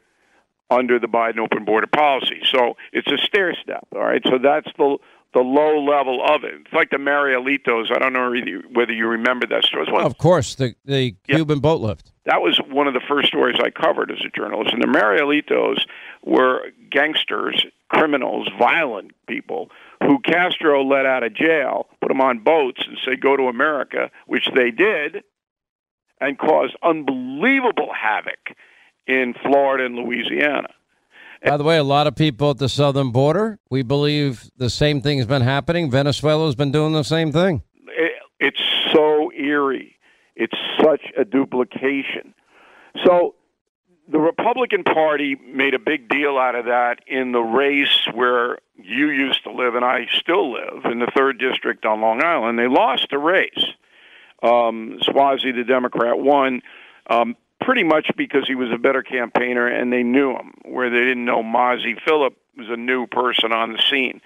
under 0.70 1.00
the 1.00 1.08
Biden 1.08 1.40
open 1.40 1.66
border 1.66 1.88
policy. 1.88 2.42
So 2.52 2.76
it's 2.92 3.12
a 3.12 3.18
stair 3.18 3.56
step. 3.62 3.88
All 3.96 4.02
right. 4.02 4.22
So 4.26 4.38
that's 4.38 4.70
the 4.78 4.98
the 5.34 5.42
low 5.42 5.84
level 5.84 6.24
of 6.28 6.44
it. 6.44 6.54
It's 6.62 6.74
like 6.74 6.90
the 6.90 6.98
Marielitos. 6.98 7.96
I 7.96 8.00
don't 8.00 8.14
know 8.14 8.34
whether 8.74 8.94
you 8.94 9.08
remember 9.08 9.46
that 9.48 9.66
story. 9.66 9.86
of 9.88 10.18
course, 10.18 10.56
the 10.56 10.76
the 10.86 11.16
Cuban 11.28 11.60
boat 11.60 11.82
lift. 11.82 12.12
That 12.26 12.42
was 12.42 12.60
one 12.70 12.88
of 12.88 12.94
the 12.94 13.02
first 13.08 13.28
stories 13.28 13.58
I 13.62 13.70
covered 13.70 14.12
as 14.12 14.18
a 14.26 14.30
journalist. 14.30 14.74
And 14.74 14.82
the 14.82 14.88
Marielitos 14.88 15.82
were 16.24 16.72
gangsters, 16.90 17.66
criminals, 17.90 18.50
violent 18.58 19.12
people 19.28 19.70
who 20.02 20.20
Castro 20.20 20.84
let 20.84 21.06
out 21.06 21.24
of 21.24 21.34
jail, 21.34 21.88
put 22.02 22.10
them 22.10 22.22
on 22.22 22.40
boats, 22.40 22.82
and 22.88 22.98
said, 23.06 23.22
"Go 23.22 23.38
to 23.38 23.44
America," 23.44 24.10
which 24.26 24.50
they 24.56 24.72
did, 24.72 25.24
and 26.20 26.38
caused 26.38 26.76
unbelievable 26.84 27.90
havoc 27.94 28.56
in 29.08 29.34
Florida 29.42 29.86
and 29.86 29.96
Louisiana. 29.96 30.70
By 31.46 31.58
the 31.58 31.64
way, 31.64 31.78
a 31.78 31.84
lot 31.84 32.08
of 32.08 32.16
people 32.16 32.52
at 32.52 32.58
the 32.58 32.70
southern 32.70 33.12
border, 33.12 33.60
we 33.70 33.84
believe 33.84 34.50
the 34.58 34.70
same 34.70 35.02
thing 35.02 35.20
has 35.20 35.28
been 35.28 35.44
happening. 35.44 35.92
Venezuela's 35.92 36.56
been 36.56 36.72
doing 36.72 36.94
the 36.94 37.04
same 37.04 37.32
thing. 37.32 37.62
It, 37.88 38.14
it's 38.40 38.62
so 38.92 39.32
eerie. 39.32 39.98
It's 40.36 40.58
such 40.82 41.02
a 41.18 41.24
duplication. 41.24 42.34
So 43.06 43.36
the 44.10 44.20
Republican 44.20 44.84
Party 44.84 45.36
made 45.36 45.74
a 45.74 45.80
big 45.80 46.10
deal 46.10 46.38
out 46.38 46.56
of 46.56 46.66
that 46.66 47.02
in 47.08 47.32
the 47.32 47.42
race 47.42 48.08
where 48.14 48.60
you 48.76 49.10
used 49.10 49.44
to 49.44 49.52
live 49.52 49.76
and 49.76 49.84
I 49.86 50.08
still 50.12 50.54
live 50.54 50.86
in 50.86 51.00
the 51.00 51.12
third 51.16 51.40
district 51.40 51.86
on 51.86 52.02
Long 52.02 52.24
Island. 52.24 52.58
They 52.58 52.68
lost 52.68 53.08
the 53.12 53.18
race. 53.18 53.66
Um, 54.44 55.00
Suozzi, 55.02 55.56
the 55.56 55.64
Democrat, 55.64 56.18
won. 56.20 56.62
Um, 57.10 57.36
pretty 57.62 57.84
much 57.84 58.12
because 58.16 58.48
he 58.48 58.56
was 58.56 58.70
a 58.72 58.78
better 58.78 59.02
campaigner 59.02 59.68
and 59.68 59.92
they 59.92 60.04
knew 60.04 60.32
him, 60.32 60.54
where 60.64 60.90
they 60.90 61.00
didn't 61.00 61.26
know 61.26 61.42
Mazi 61.42 61.96
Pilip 62.08 62.36
was 62.58 62.68
a 62.70 62.78
new 62.78 63.08
person 63.08 63.52
on 63.52 63.74
the 63.74 63.82
scene. 63.90 64.22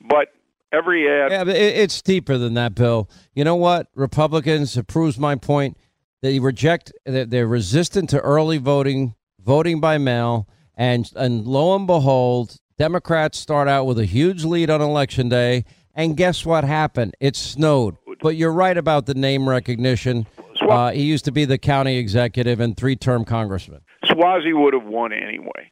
But 0.00 0.28
every 0.72 1.08
ad. 1.08 1.30
Yeah, 1.30 1.44
it's 1.46 2.00
deeper 2.02 2.38
than 2.38 2.54
that, 2.54 2.74
Bill. 2.74 3.08
You 3.34 3.44
know 3.44 3.56
what? 3.56 3.88
Republicans, 3.94 4.76
it 4.76 4.86
proves 4.86 5.18
my 5.18 5.36
point. 5.36 5.76
They 6.22 6.38
reject, 6.38 6.92
they're 7.04 7.46
resistant 7.46 8.10
to 8.10 8.20
early 8.20 8.58
voting, 8.58 9.14
voting 9.38 9.80
by 9.80 9.98
mail. 9.98 10.48
And, 10.74 11.10
and 11.16 11.46
lo 11.46 11.74
and 11.76 11.86
behold, 11.86 12.56
Democrats 12.78 13.38
start 13.38 13.68
out 13.68 13.84
with 13.84 13.98
a 13.98 14.06
huge 14.06 14.44
lead 14.44 14.70
on 14.70 14.80
election 14.80 15.28
day. 15.28 15.64
And 15.94 16.16
guess 16.16 16.46
what 16.46 16.64
happened? 16.64 17.14
It 17.20 17.36
snowed. 17.36 17.96
But 18.22 18.36
you're 18.36 18.52
right 18.52 18.76
about 18.76 19.06
the 19.06 19.14
name 19.14 19.48
recognition. 19.48 20.26
Uh, 20.60 20.92
he 20.92 21.02
used 21.02 21.24
to 21.24 21.32
be 21.32 21.44
the 21.44 21.58
county 21.58 21.96
executive 21.96 22.60
and 22.60 22.76
three-term 22.76 23.24
congressman. 23.24 23.80
Suozzi 24.04 24.58
would 24.58 24.74
have 24.74 24.84
won 24.84 25.12
anyway. 25.12 25.70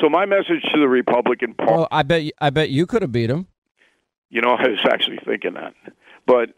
So 0.00 0.08
my 0.08 0.26
message 0.26 0.62
to 0.74 0.80
the 0.80 0.88
Republican 0.88 1.54
Party. 1.54 1.72
Well, 1.72 1.88
I 1.90 2.02
bet 2.02 2.30
I 2.40 2.50
bet 2.50 2.70
you 2.70 2.86
could 2.86 3.02
have 3.02 3.12
beat 3.12 3.30
him. 3.30 3.46
You 4.28 4.42
know, 4.42 4.50
I 4.58 4.68
was 4.68 4.86
actually 4.90 5.18
thinking 5.24 5.54
that, 5.54 5.74
but 6.26 6.50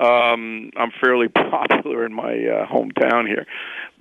um, 0.00 0.70
I'm 0.76 0.90
fairly 1.00 1.28
popular 1.34 2.04
in 2.04 2.12
my 2.12 2.32
uh, 2.32 2.66
hometown 2.66 3.26
here. 3.26 3.46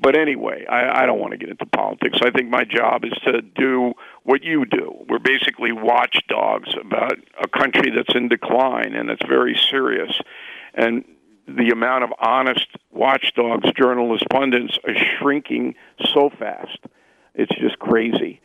But 0.01 0.17
anyway, 0.17 0.65
I, 0.65 1.03
I 1.03 1.05
don't 1.05 1.19
want 1.19 1.31
to 1.31 1.37
get 1.37 1.49
into 1.49 1.65
politics. 1.65 2.19
I 2.21 2.31
think 2.31 2.49
my 2.49 2.65
job 2.65 3.05
is 3.05 3.13
to 3.25 3.41
do 3.41 3.93
what 4.23 4.43
you 4.43 4.65
do. 4.65 4.93
We're 5.07 5.19
basically 5.19 5.71
watchdogs 5.71 6.75
about 6.79 7.17
a 7.41 7.47
country 7.47 7.91
that's 7.95 8.13
in 8.13 8.27
decline 8.27 8.93
and 8.93 9.09
it's 9.09 9.25
very 9.25 9.57
serious. 9.69 10.19
And 10.75 11.05
the 11.47 11.69
amount 11.69 12.03
of 12.03 12.11
honest 12.19 12.67
watchdogs, 12.91 13.71
journalists, 13.73 14.27
pundits 14.29 14.77
are 14.85 14.95
shrinking 15.19 15.75
so 16.13 16.29
fast. 16.29 16.79
It's 17.33 17.55
just 17.55 17.79
crazy. 17.79 18.41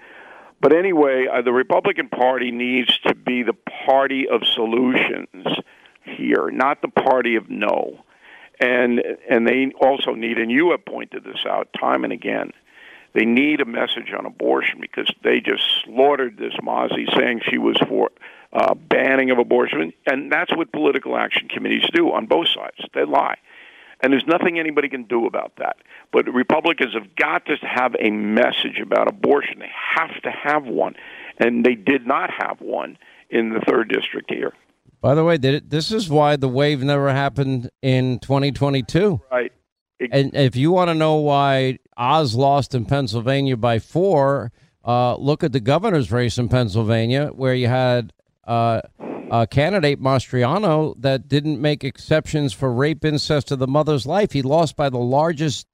But 0.61 0.75
anyway, 0.75 1.27
uh, 1.33 1.43
the 1.43 1.53
Republican 1.53 2.09
Party 2.09 2.51
needs 2.51 2.97
to 3.07 3.15
be 3.15 3.43
the 3.43 3.57
party 3.87 4.29
of 4.29 4.43
solutions 4.47 5.47
here, 6.05 6.51
not 6.51 6.83
the 6.83 6.89
party 6.89 7.37
of 7.37 7.49
no. 7.49 8.05
And 8.61 9.03
and 9.29 9.49
they 9.49 9.73
also 9.81 10.13
need, 10.13 10.39
and 10.39 10.51
you 10.51 10.73
have 10.73 10.85
pointed 10.85 11.25
this 11.25 11.47
out 11.49 11.69
time 11.81 12.05
and 12.05 12.13
again, 12.13 12.53
they 13.15 13.25
need 13.25 13.61
a 13.61 13.65
message 13.65 14.13
on 14.17 14.27
abortion 14.27 14.81
because 14.81 15.11
they 15.25 15.41
just 15.41 15.65
slaughtered 15.85 16.37
this 16.37 16.53
Mazi 16.63 17.07
saying 17.17 17.41
she 17.49 17.59
was 17.59 17.77
for 17.89 18.11
uh, 18.53 18.75
banning 18.75 19.31
of 19.31 19.39
abortion, 19.39 19.93
and 20.07 20.33
that's 20.33 20.55
what 20.57 20.73
political 20.73 21.17
action 21.17 21.49
committees 21.49 21.85
do 21.93 22.13
on 22.13 22.27
both 22.27 22.49
sides. 22.49 22.77
They 22.95 23.05
lie. 23.05 23.37
And 24.03 24.13
there's 24.13 24.27
nothing 24.27 24.59
anybody 24.59 24.89
can 24.89 25.05
do 25.05 25.27
about 25.27 25.53
that. 25.57 25.77
But 26.11 26.27
Republicans 26.33 26.95
have 26.95 27.15
got 27.17 27.47
to 27.47 27.57
have 27.57 27.95
a 28.01 28.11
message 28.11 28.79
about 28.81 29.09
abortion. 29.09 29.59
They 29.59 29.71
have 29.95 30.23
to 30.23 30.31
have 30.31 30.67
one. 30.67 30.95
And 31.39 31.65
they 31.65 31.75
did 31.75 32.07
not 32.07 32.31
have 32.31 32.61
one 32.61 32.97
in 33.29 33.51
the 33.51 33.61
third 33.61 33.89
district 33.89 34.31
here. 34.31 34.55
By 35.01 35.15
the 35.15 35.25
way, 35.25 35.37
this 35.37 35.93
is 35.93 36.09
why 36.09 36.37
the 36.37 36.49
wave 36.49 36.83
never 36.83 37.11
happened 37.11 37.71
in 37.83 38.19
2022. 38.21 39.21
Right. 39.31 39.53
and 40.11 40.35
if 40.35 40.57
you 40.57 40.73
want 40.73 40.89
to 40.89 40.95
know 40.95 41.17
why 41.17 41.79
Oz 41.97 42.35
lost 42.35 42.75
in 42.75 42.85
Pennsylvania 42.87 43.57
by 43.57 43.79
four, 43.79 44.53
uh, 44.85 45.17
look 45.17 45.45
at 45.45 45.53
the 45.53 45.61
governor's 45.61 46.11
race 46.11 46.39
in 46.39 46.49
Pennsylvania, 46.49 47.29
where 47.29 47.55
you 47.55 47.69
had 47.69 48.13
uh, 48.45 48.81
candidate 49.51 50.01
Mastriano 50.01 50.95
that 51.01 51.29
didn't 51.29 51.61
make 51.61 51.85
exceptions 51.85 52.53
for 52.53 52.73
rape, 52.73 53.05
incest, 53.05 53.51
of 53.51 53.59
the 53.59 53.67
mother's 53.67 54.07
life. 54.07 54.33
He 54.33 54.43
lost 54.43 54.77
by 54.77 54.89
the 54.89 54.99
largest 54.99 55.67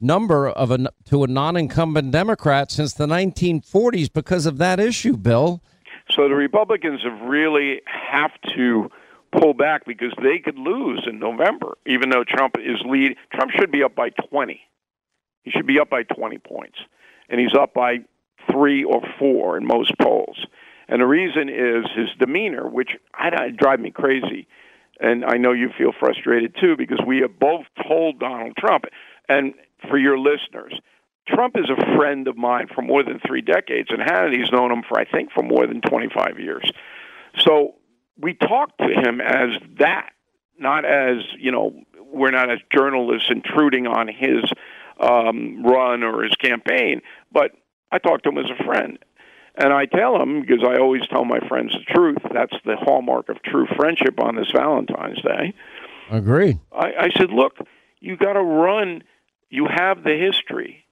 number 0.00 0.48
of 0.48 0.70
a, 0.70 0.90
to 1.06 1.24
a 1.24 1.26
non-incumbent 1.26 2.10
Democrat 2.10 2.70
since 2.70 2.94
the 2.94 3.06
1940s 3.06 4.12
because 4.12 4.46
of 4.46 4.58
that 4.58 4.80
issue, 4.80 5.16
Bill. 5.16 5.62
So 6.10 6.28
the 6.28 6.34
Republicans 6.34 7.00
have 7.04 7.20
really 7.28 7.82
have 7.86 8.32
to 8.54 8.90
pull 9.32 9.54
back 9.54 9.84
because 9.84 10.12
they 10.22 10.38
could 10.38 10.58
lose 10.58 11.06
in 11.06 11.18
November, 11.18 11.76
even 11.86 12.10
though 12.10 12.24
Trump 12.24 12.56
is 12.58 12.80
lead. 12.84 13.16
Trump 13.32 13.52
should 13.52 13.70
be 13.70 13.82
up 13.82 13.94
by 13.94 14.10
20. 14.10 14.60
He 15.42 15.50
should 15.50 15.66
be 15.66 15.78
up 15.78 15.88
by 15.88 16.02
20 16.02 16.38
points, 16.38 16.78
and 17.28 17.40
he's 17.40 17.54
up 17.54 17.74
by 17.74 17.98
three 18.50 18.82
or 18.82 19.02
four 19.18 19.56
in 19.56 19.66
most 19.66 19.92
polls. 19.98 20.46
And 20.90 21.00
the 21.00 21.06
reason 21.06 21.48
is 21.48 21.86
his 21.94 22.08
demeanor, 22.18 22.68
which 22.68 22.90
I, 23.14 23.50
drive 23.56 23.78
me 23.78 23.92
crazy. 23.92 24.48
And 24.98 25.24
I 25.24 25.36
know 25.36 25.52
you 25.52 25.70
feel 25.78 25.92
frustrated 25.98 26.56
too 26.60 26.76
because 26.76 26.98
we 27.06 27.20
have 27.20 27.38
both 27.38 27.64
told 27.86 28.18
Donald 28.18 28.56
Trump, 28.58 28.84
and 29.28 29.54
for 29.88 29.96
your 29.96 30.18
listeners, 30.18 30.74
Trump 31.28 31.56
is 31.56 31.70
a 31.70 31.96
friend 31.96 32.26
of 32.26 32.36
mine 32.36 32.66
for 32.74 32.82
more 32.82 33.04
than 33.04 33.20
three 33.24 33.40
decades, 33.40 33.88
and 33.90 34.02
Hannity's 34.02 34.50
known 34.50 34.72
him 34.72 34.82
for, 34.86 34.98
I 34.98 35.04
think, 35.04 35.30
for 35.32 35.44
more 35.44 35.64
than 35.64 35.80
25 35.80 36.40
years. 36.40 36.68
So 37.38 37.76
we 38.18 38.34
talk 38.34 38.76
to 38.78 38.84
him 38.84 39.20
as 39.20 39.50
that, 39.78 40.10
not 40.58 40.84
as, 40.84 41.18
you 41.38 41.52
know, 41.52 41.72
we're 42.12 42.32
not 42.32 42.50
as 42.50 42.58
journalists 42.76 43.30
intruding 43.30 43.86
on 43.86 44.08
his 44.08 44.42
um, 44.98 45.62
run 45.62 46.02
or 46.02 46.24
his 46.24 46.34
campaign, 46.34 47.00
but 47.30 47.52
I 47.92 47.98
talk 47.98 48.22
to 48.22 48.30
him 48.30 48.38
as 48.38 48.50
a 48.58 48.64
friend. 48.64 48.98
And 49.56 49.72
I 49.72 49.86
tell 49.86 50.20
him, 50.20 50.40
because 50.40 50.64
I 50.64 50.78
always 50.78 51.06
tell 51.08 51.24
my 51.24 51.40
friends 51.48 51.72
the 51.72 51.92
truth, 51.92 52.18
that's 52.32 52.54
the 52.64 52.76
hallmark 52.76 53.28
of 53.28 53.42
true 53.42 53.66
friendship 53.76 54.20
on 54.20 54.36
this 54.36 54.50
Valentine's 54.52 55.20
Day. 55.22 55.54
Agreed. 56.10 56.58
I, 56.72 56.92
I 56.98 57.10
said, 57.16 57.30
look, 57.30 57.58
you 58.00 58.16
got 58.16 58.34
to 58.34 58.42
run. 58.42 59.02
You 59.48 59.66
have 59.66 60.02
the 60.02 60.16
history. 60.16 60.84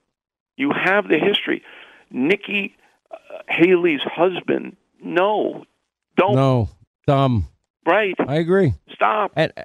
You 0.56 0.72
have 0.72 1.08
the 1.08 1.18
history. 1.18 1.62
Nikki 2.10 2.76
uh, 3.10 3.16
Haley's 3.48 4.00
husband, 4.02 4.76
no, 5.02 5.64
don't. 6.16 6.34
No, 6.34 6.68
dumb. 7.06 7.48
Right. 7.86 8.14
I 8.26 8.36
agree. 8.36 8.74
Stop. 8.92 9.32
And, 9.36 9.52
uh, 9.56 9.62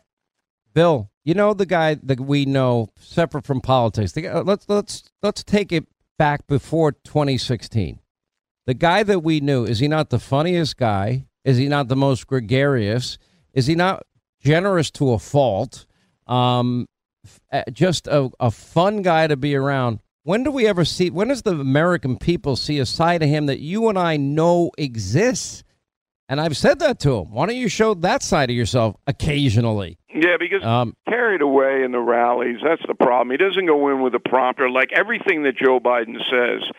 Bill, 0.73 1.09
you 1.23 1.33
know 1.33 1.53
the 1.53 1.65
guy 1.65 1.95
that 1.95 2.19
we 2.19 2.45
know 2.45 2.89
separate 2.97 3.45
from 3.45 3.61
politics. 3.61 4.13
The, 4.13 4.27
uh, 4.27 4.43
let's 4.43 4.65
let's 4.67 5.03
let's 5.21 5.43
take 5.43 5.71
it 5.71 5.85
back 6.17 6.47
before 6.47 6.91
2016 6.91 7.99
the 8.65 8.73
guy 8.73 9.03
that 9.03 9.19
we 9.19 9.39
knew, 9.39 9.65
is 9.65 9.79
he 9.79 9.87
not 9.87 10.09
the 10.09 10.19
funniest 10.19 10.77
guy? 10.77 11.25
Is 11.43 11.57
he 11.57 11.67
not 11.67 11.87
the 11.87 11.95
most 11.95 12.27
gregarious? 12.27 13.17
Is 13.53 13.67
he 13.67 13.75
not 13.75 14.03
generous 14.41 14.89
to 14.91 15.11
a 15.11 15.19
fault? 15.19 15.85
Um, 16.27 16.87
uh, 17.51 17.63
just 17.71 18.07
a, 18.07 18.29
a 18.39 18.51
fun 18.51 19.01
guy 19.01 19.27
to 19.27 19.35
be 19.35 19.55
around. 19.55 19.99
When 20.23 20.43
do 20.43 20.51
we 20.51 20.67
ever 20.67 20.85
see, 20.85 21.09
when 21.09 21.27
does 21.27 21.41
the 21.41 21.51
American 21.51 22.17
people 22.17 22.55
see 22.55 22.79
a 22.79 22.85
side 22.85 23.23
of 23.23 23.29
him 23.29 23.47
that 23.47 23.59
you 23.59 23.89
and 23.89 23.99
I 23.99 24.15
know 24.17 24.71
exists? 24.77 25.63
And 26.29 26.39
I've 26.39 26.55
said 26.55 26.79
that 26.79 26.99
to 27.01 27.17
him. 27.17 27.31
Why 27.31 27.45
don't 27.45 27.57
you 27.57 27.67
show 27.67 27.93
that 27.95 28.23
side 28.23 28.49
of 28.49 28.55
yourself 28.55 28.95
occasionally? 29.05 29.97
Yeah, 30.15 30.37
because 30.39 30.63
um, 30.63 30.95
carried 31.07 31.41
away 31.41 31.83
in 31.83 31.91
the 31.91 31.99
rallies. 31.99 32.59
That's 32.63 32.81
the 32.87 32.95
problem. 32.95 33.31
He 33.31 33.37
doesn't 33.37 33.65
go 33.65 33.89
in 33.89 34.01
with 34.01 34.15
a 34.15 34.19
prompter. 34.19 34.69
Like 34.69 34.91
everything 34.95 35.43
that 35.43 35.57
Joe 35.57 35.81
Biden 35.81 36.17
says 36.31 36.69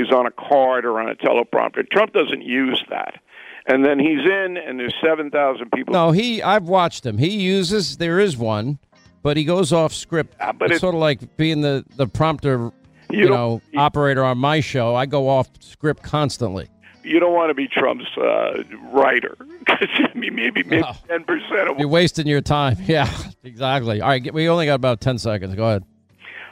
is 0.00 0.10
on 0.10 0.26
a 0.26 0.30
card 0.30 0.84
or 0.84 1.00
on 1.00 1.08
a 1.08 1.14
teleprompter. 1.14 1.88
Trump 1.90 2.12
doesn't 2.12 2.42
use 2.42 2.82
that. 2.90 3.20
And 3.66 3.84
then 3.84 3.98
he's 3.98 4.24
in, 4.24 4.56
and 4.56 4.80
there's 4.80 4.94
seven 5.02 5.30
thousand 5.30 5.70
people. 5.72 5.92
No, 5.92 6.12
he. 6.12 6.42
I've 6.42 6.64
watched 6.64 7.04
him. 7.04 7.18
He 7.18 7.30
uses. 7.30 7.98
There 7.98 8.18
is 8.18 8.36
one, 8.36 8.78
but 9.22 9.36
he 9.36 9.44
goes 9.44 9.72
off 9.72 9.92
script. 9.92 10.34
Uh, 10.40 10.52
but 10.52 10.70
it's, 10.70 10.80
sort 10.80 10.94
of 10.94 11.00
like 11.00 11.36
being 11.36 11.60
the 11.60 11.84
the 11.96 12.06
prompter, 12.06 12.72
you, 13.10 13.20
you 13.20 13.28
know, 13.28 13.60
operator 13.76 14.24
on 14.24 14.38
my 14.38 14.60
show. 14.60 14.94
I 14.96 15.06
go 15.06 15.28
off 15.28 15.50
script 15.60 16.02
constantly 16.02 16.68
you 17.02 17.18
don't 17.18 17.32
want 17.32 17.50
to 17.50 17.54
be 17.54 17.66
Trump's 17.66 18.04
uh, 18.16 18.62
writer 18.92 19.36
because 19.58 19.88
maybe 20.14 20.50
maybe 20.50 20.82
ten 21.08 21.24
percent 21.24 21.68
of 21.68 21.78
you're 21.78 21.88
wasting 21.88 22.26
your 22.26 22.40
time. 22.40 22.76
Yeah, 22.90 23.10
exactly. 23.44 24.00
All 24.00 24.08
right, 24.08 24.34
we 24.34 24.48
only 24.48 24.66
got 24.66 24.74
about 24.74 25.00
ten 25.00 25.18
seconds. 25.18 25.54
Go 25.54 25.64
ahead. 25.64 25.84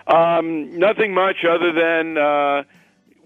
Um, 0.06 0.78
nothing 0.78 1.12
much 1.14 1.44
other 1.48 1.72
than 1.72 2.16
uh, 2.16 2.62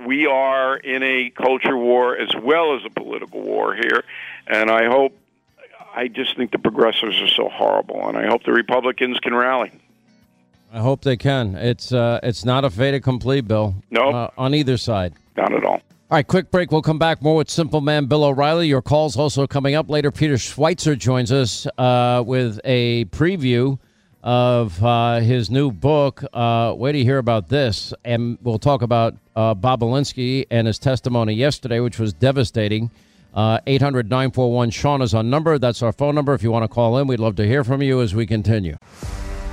we 0.04 0.26
are 0.26 0.76
in 0.76 1.02
a 1.02 1.30
culture 1.30 1.76
war 1.76 2.16
as 2.16 2.30
well 2.34 2.76
as 2.76 2.82
a 2.84 2.90
political 2.90 3.42
war 3.42 3.74
here, 3.74 4.04
and 4.46 4.70
I 4.70 4.86
hope. 4.86 5.18
I 5.94 6.08
just 6.08 6.38
think 6.38 6.52
the 6.52 6.58
progressives 6.58 7.20
are 7.20 7.28
so 7.28 7.50
horrible, 7.50 8.08
and 8.08 8.16
I 8.16 8.26
hope 8.26 8.44
the 8.44 8.52
Republicans 8.52 9.18
can 9.18 9.34
rally. 9.34 9.70
I 10.72 10.78
hope 10.78 11.02
they 11.02 11.18
can. 11.18 11.54
It's 11.54 11.92
uh, 11.92 12.18
it's 12.22 12.46
not 12.46 12.64
a 12.64 12.70
fait 12.70 12.94
accompli, 12.94 13.42
Bill. 13.42 13.74
No, 13.90 14.04
nope. 14.04 14.14
uh, 14.14 14.28
on 14.38 14.54
either 14.54 14.78
side. 14.78 15.12
Not 15.36 15.52
at 15.52 15.64
all. 15.64 15.74
All 15.74 16.16
right, 16.16 16.26
quick 16.26 16.50
break. 16.50 16.72
We'll 16.72 16.80
come 16.82 16.98
back 16.98 17.20
more 17.22 17.36
with 17.36 17.50
Simple 17.50 17.82
Man 17.82 18.06
Bill 18.06 18.24
O'Reilly. 18.24 18.68
Your 18.68 18.80
calls 18.82 19.16
also 19.18 19.46
coming 19.46 19.74
up 19.74 19.90
later. 19.90 20.10
Peter 20.10 20.34
Schweizer 20.34 20.96
joins 20.96 21.30
us 21.30 21.66
uh, 21.78 22.22
with 22.26 22.58
a 22.64 23.04
preview 23.06 23.78
of 24.22 24.82
uh, 24.84 25.20
his 25.20 25.50
new 25.50 25.70
book. 25.70 26.22
Uh, 26.32 26.74
wait 26.76 26.92
to 26.92 27.02
hear 27.02 27.18
about 27.18 27.48
this. 27.48 27.92
And 28.04 28.38
we'll 28.42 28.58
talk 28.58 28.82
about 28.82 29.14
uh, 29.34 29.54
Bobulinski 29.54 30.46
and 30.50 30.66
his 30.66 30.78
testimony 30.78 31.34
yesterday, 31.34 31.80
which 31.80 31.98
was 31.98 32.12
devastating. 32.12 32.90
Uh, 33.34 33.58
800 33.66 34.10
941 34.10 34.70
Sean 34.70 35.02
is 35.02 35.14
our 35.14 35.22
number. 35.22 35.58
That's 35.58 35.82
our 35.82 35.92
phone 35.92 36.14
number. 36.14 36.34
If 36.34 36.42
you 36.42 36.50
want 36.50 36.64
to 36.64 36.68
call 36.68 36.98
in, 36.98 37.06
we'd 37.06 37.20
love 37.20 37.36
to 37.36 37.46
hear 37.46 37.64
from 37.64 37.82
you 37.82 38.00
as 38.00 38.14
we 38.14 38.26
continue. 38.26 38.76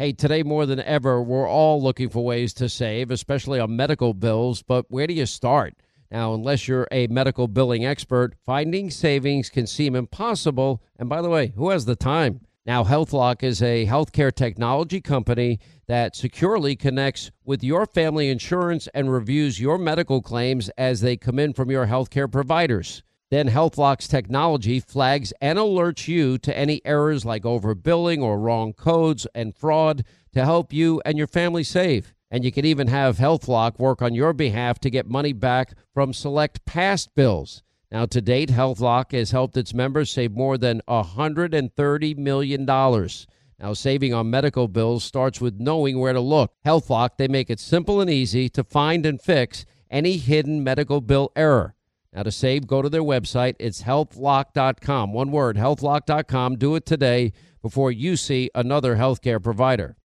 Hey, 0.00 0.12
today 0.12 0.42
more 0.42 0.64
than 0.64 0.80
ever, 0.80 1.22
we're 1.22 1.46
all 1.46 1.82
looking 1.82 2.08
for 2.08 2.24
ways 2.24 2.54
to 2.54 2.70
save, 2.70 3.10
especially 3.10 3.60
on 3.60 3.76
medical 3.76 4.14
bills, 4.14 4.62
but 4.62 4.86
where 4.88 5.06
do 5.06 5.12
you 5.12 5.26
start? 5.26 5.74
Now, 6.10 6.32
unless 6.32 6.66
you're 6.66 6.88
a 6.90 7.06
medical 7.08 7.48
billing 7.48 7.84
expert, 7.84 8.34
finding 8.46 8.90
savings 8.90 9.50
can 9.50 9.66
seem 9.66 9.94
impossible. 9.94 10.82
And 10.98 11.10
by 11.10 11.20
the 11.20 11.28
way, 11.28 11.48
who 11.48 11.68
has 11.68 11.84
the 11.84 11.96
time? 11.96 12.40
Now, 12.64 12.82
HealthLock 12.82 13.42
is 13.42 13.60
a 13.60 13.84
healthcare 13.84 14.34
technology 14.34 15.02
company 15.02 15.58
that 15.86 16.16
securely 16.16 16.76
connects 16.76 17.30
with 17.44 17.62
your 17.62 17.84
family 17.84 18.30
insurance 18.30 18.88
and 18.94 19.12
reviews 19.12 19.60
your 19.60 19.76
medical 19.76 20.22
claims 20.22 20.70
as 20.78 21.02
they 21.02 21.18
come 21.18 21.38
in 21.38 21.52
from 21.52 21.70
your 21.70 21.88
healthcare 21.88 22.32
providers. 22.32 23.02
Then 23.30 23.48
HealthLock's 23.48 24.08
technology 24.08 24.80
flags 24.80 25.32
and 25.40 25.56
alerts 25.56 26.08
you 26.08 26.36
to 26.38 26.56
any 26.56 26.80
errors 26.84 27.24
like 27.24 27.44
overbilling 27.44 28.22
or 28.22 28.40
wrong 28.40 28.72
codes 28.72 29.24
and 29.36 29.54
fraud 29.54 30.04
to 30.32 30.44
help 30.44 30.72
you 30.72 31.00
and 31.04 31.16
your 31.16 31.28
family 31.28 31.62
save. 31.62 32.12
And 32.28 32.44
you 32.44 32.50
can 32.50 32.64
even 32.64 32.88
have 32.88 33.18
HealthLock 33.18 33.78
work 33.78 34.02
on 34.02 34.14
your 34.14 34.32
behalf 34.32 34.80
to 34.80 34.90
get 34.90 35.08
money 35.08 35.32
back 35.32 35.74
from 35.94 36.12
select 36.12 36.64
past 36.64 37.14
bills. 37.14 37.62
Now, 37.92 38.06
to 38.06 38.20
date, 38.20 38.50
HealthLock 38.50 39.12
has 39.12 39.30
helped 39.30 39.56
its 39.56 39.74
members 39.74 40.10
save 40.10 40.32
more 40.32 40.58
than 40.58 40.80
$130 40.88 42.16
million. 42.16 42.64
Now, 42.64 43.74
saving 43.74 44.12
on 44.12 44.30
medical 44.30 44.66
bills 44.66 45.04
starts 45.04 45.40
with 45.40 45.60
knowing 45.60 46.00
where 46.00 46.12
to 46.12 46.20
look. 46.20 46.52
HealthLock, 46.66 47.10
they 47.16 47.28
make 47.28 47.50
it 47.50 47.60
simple 47.60 48.00
and 48.00 48.10
easy 48.10 48.48
to 48.48 48.64
find 48.64 49.06
and 49.06 49.20
fix 49.20 49.66
any 49.88 50.16
hidden 50.16 50.64
medical 50.64 51.00
bill 51.00 51.30
error. 51.36 51.74
Now, 52.12 52.24
to 52.24 52.32
save, 52.32 52.66
go 52.66 52.82
to 52.82 52.88
their 52.88 53.02
website. 53.02 53.54
It's 53.60 53.82
healthlock.com. 53.82 55.12
One 55.12 55.30
word, 55.30 55.56
healthlock.com. 55.56 56.56
Do 56.56 56.74
it 56.74 56.84
today 56.84 57.32
before 57.62 57.92
you 57.92 58.16
see 58.16 58.50
another 58.54 58.96
healthcare 58.96 59.42
provider. 59.42 59.96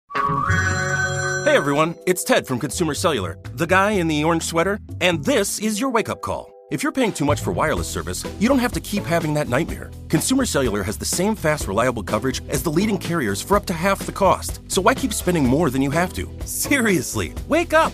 Hey 1.45 1.55
everyone, 1.55 1.95
it's 2.07 2.23
Ted 2.23 2.47
from 2.47 2.59
Consumer 2.59 2.95
Cellular, 2.95 3.37
the 3.53 3.67
guy 3.67 3.91
in 3.91 4.07
the 4.07 4.23
orange 4.23 4.43
sweater, 4.43 4.79
and 4.99 5.23
this 5.23 5.59
is 5.59 5.79
your 5.79 5.91
wake 5.91 6.09
up 6.09 6.21
call. 6.21 6.51
If 6.71 6.81
you're 6.81 6.91
paying 6.91 7.13
too 7.13 7.25
much 7.25 7.41
for 7.41 7.51
wireless 7.51 7.87
service, 7.87 8.25
you 8.39 8.49
don't 8.49 8.59
have 8.59 8.71
to 8.73 8.79
keep 8.79 9.03
having 9.03 9.35
that 9.35 9.47
nightmare. 9.47 9.91
Consumer 10.09 10.45
Cellular 10.45 10.81
has 10.81 10.97
the 10.97 11.05
same 11.05 11.35
fast, 11.35 11.67
reliable 11.67 12.01
coverage 12.01 12.41
as 12.49 12.63
the 12.63 12.71
leading 12.71 12.97
carriers 12.97 13.41
for 13.41 13.55
up 13.55 13.67
to 13.67 13.73
half 13.73 14.05
the 14.05 14.11
cost. 14.11 14.59
So 14.71 14.81
why 14.81 14.95
keep 14.95 15.13
spending 15.13 15.45
more 15.45 15.69
than 15.69 15.83
you 15.83 15.91
have 15.91 16.13
to? 16.13 16.27
Seriously, 16.45 17.35
wake 17.47 17.73
up! 17.73 17.93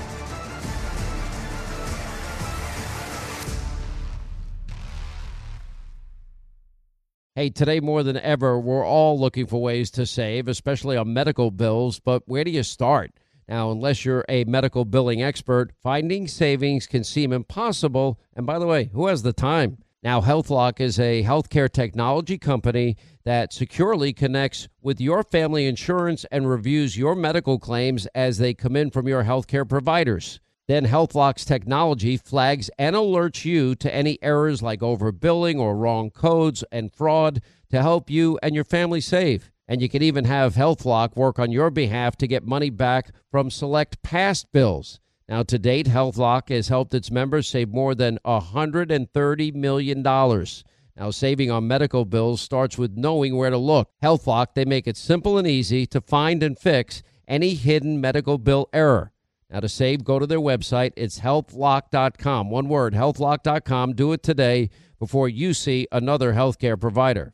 Hey, 7.33 7.49
today 7.49 7.79
more 7.79 8.03
than 8.03 8.17
ever, 8.17 8.59
we're 8.59 8.85
all 8.85 9.17
looking 9.17 9.45
for 9.45 9.61
ways 9.61 9.89
to 9.91 10.05
save, 10.05 10.49
especially 10.49 10.97
on 10.97 11.13
medical 11.13 11.49
bills, 11.49 11.97
but 11.97 12.23
where 12.25 12.43
do 12.43 12.51
you 12.51 12.61
start? 12.61 13.13
Now, 13.47 13.71
unless 13.71 14.03
you're 14.03 14.25
a 14.27 14.43
medical 14.43 14.83
billing 14.83 15.23
expert, 15.23 15.71
finding 15.81 16.27
savings 16.27 16.87
can 16.87 17.05
seem 17.05 17.31
impossible. 17.31 18.19
And 18.35 18.45
by 18.45 18.59
the 18.59 18.67
way, 18.67 18.89
who 18.91 19.07
has 19.07 19.23
the 19.23 19.31
time? 19.31 19.77
Now, 20.03 20.19
HealthLock 20.19 20.81
is 20.81 20.99
a 20.99 21.23
healthcare 21.23 21.71
technology 21.71 22.37
company 22.37 22.97
that 23.23 23.53
securely 23.53 24.11
connects 24.11 24.67
with 24.81 24.99
your 24.99 25.23
family 25.23 25.67
insurance 25.67 26.25
and 26.33 26.49
reviews 26.49 26.97
your 26.97 27.15
medical 27.15 27.59
claims 27.59 28.07
as 28.07 28.39
they 28.39 28.53
come 28.53 28.75
in 28.75 28.91
from 28.91 29.07
your 29.07 29.23
healthcare 29.23 29.67
providers. 29.67 30.41
Then 30.71 30.87
HealthLock's 30.87 31.43
technology 31.43 32.15
flags 32.15 32.69
and 32.79 32.95
alerts 32.95 33.43
you 33.43 33.75
to 33.75 33.93
any 33.93 34.17
errors 34.21 34.61
like 34.61 34.79
overbilling 34.79 35.59
or 35.59 35.75
wrong 35.75 36.11
codes 36.11 36.63
and 36.71 36.93
fraud 36.93 37.41
to 37.71 37.81
help 37.81 38.09
you 38.09 38.39
and 38.41 38.55
your 38.55 38.63
family 38.63 39.01
save. 39.01 39.51
And 39.67 39.81
you 39.81 39.89
can 39.89 40.01
even 40.01 40.23
have 40.23 40.55
HealthLock 40.55 41.17
work 41.17 41.39
on 41.39 41.51
your 41.51 41.71
behalf 41.71 42.15
to 42.19 42.25
get 42.25 42.47
money 42.47 42.69
back 42.69 43.09
from 43.29 43.51
select 43.51 44.01
past 44.01 44.49
bills. 44.53 45.01
Now, 45.27 45.43
to 45.43 45.59
date, 45.59 45.87
HealthLock 45.87 46.47
has 46.47 46.69
helped 46.69 46.93
its 46.93 47.11
members 47.11 47.49
save 47.49 47.67
more 47.67 47.93
than 47.93 48.17
$130 48.23 49.53
million. 49.53 50.01
Now, 50.01 51.11
saving 51.11 51.51
on 51.51 51.67
medical 51.67 52.05
bills 52.05 52.39
starts 52.39 52.77
with 52.77 52.95
knowing 52.95 53.35
where 53.35 53.49
to 53.49 53.57
look. 53.57 53.89
HealthLock, 54.01 54.53
they 54.55 54.63
make 54.63 54.87
it 54.87 54.95
simple 54.95 55.37
and 55.37 55.45
easy 55.45 55.85
to 55.87 55.99
find 55.99 56.41
and 56.41 56.57
fix 56.57 57.03
any 57.27 57.55
hidden 57.55 57.99
medical 57.99 58.37
bill 58.37 58.69
error. 58.71 59.10
Now, 59.51 59.59
to 59.59 59.67
save, 59.67 60.05
go 60.05 60.17
to 60.17 60.25
their 60.25 60.39
website. 60.39 60.93
It's 60.95 61.19
healthlock.com. 61.19 62.49
One 62.49 62.69
word, 62.69 62.93
healthlock.com. 62.93 63.93
Do 63.93 64.13
it 64.13 64.23
today 64.23 64.69
before 64.97 65.27
you 65.27 65.53
see 65.53 65.87
another 65.91 66.33
healthcare 66.33 66.79
provider. 66.79 67.33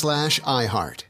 slash 0.01 0.39
iHeart. 0.41 1.03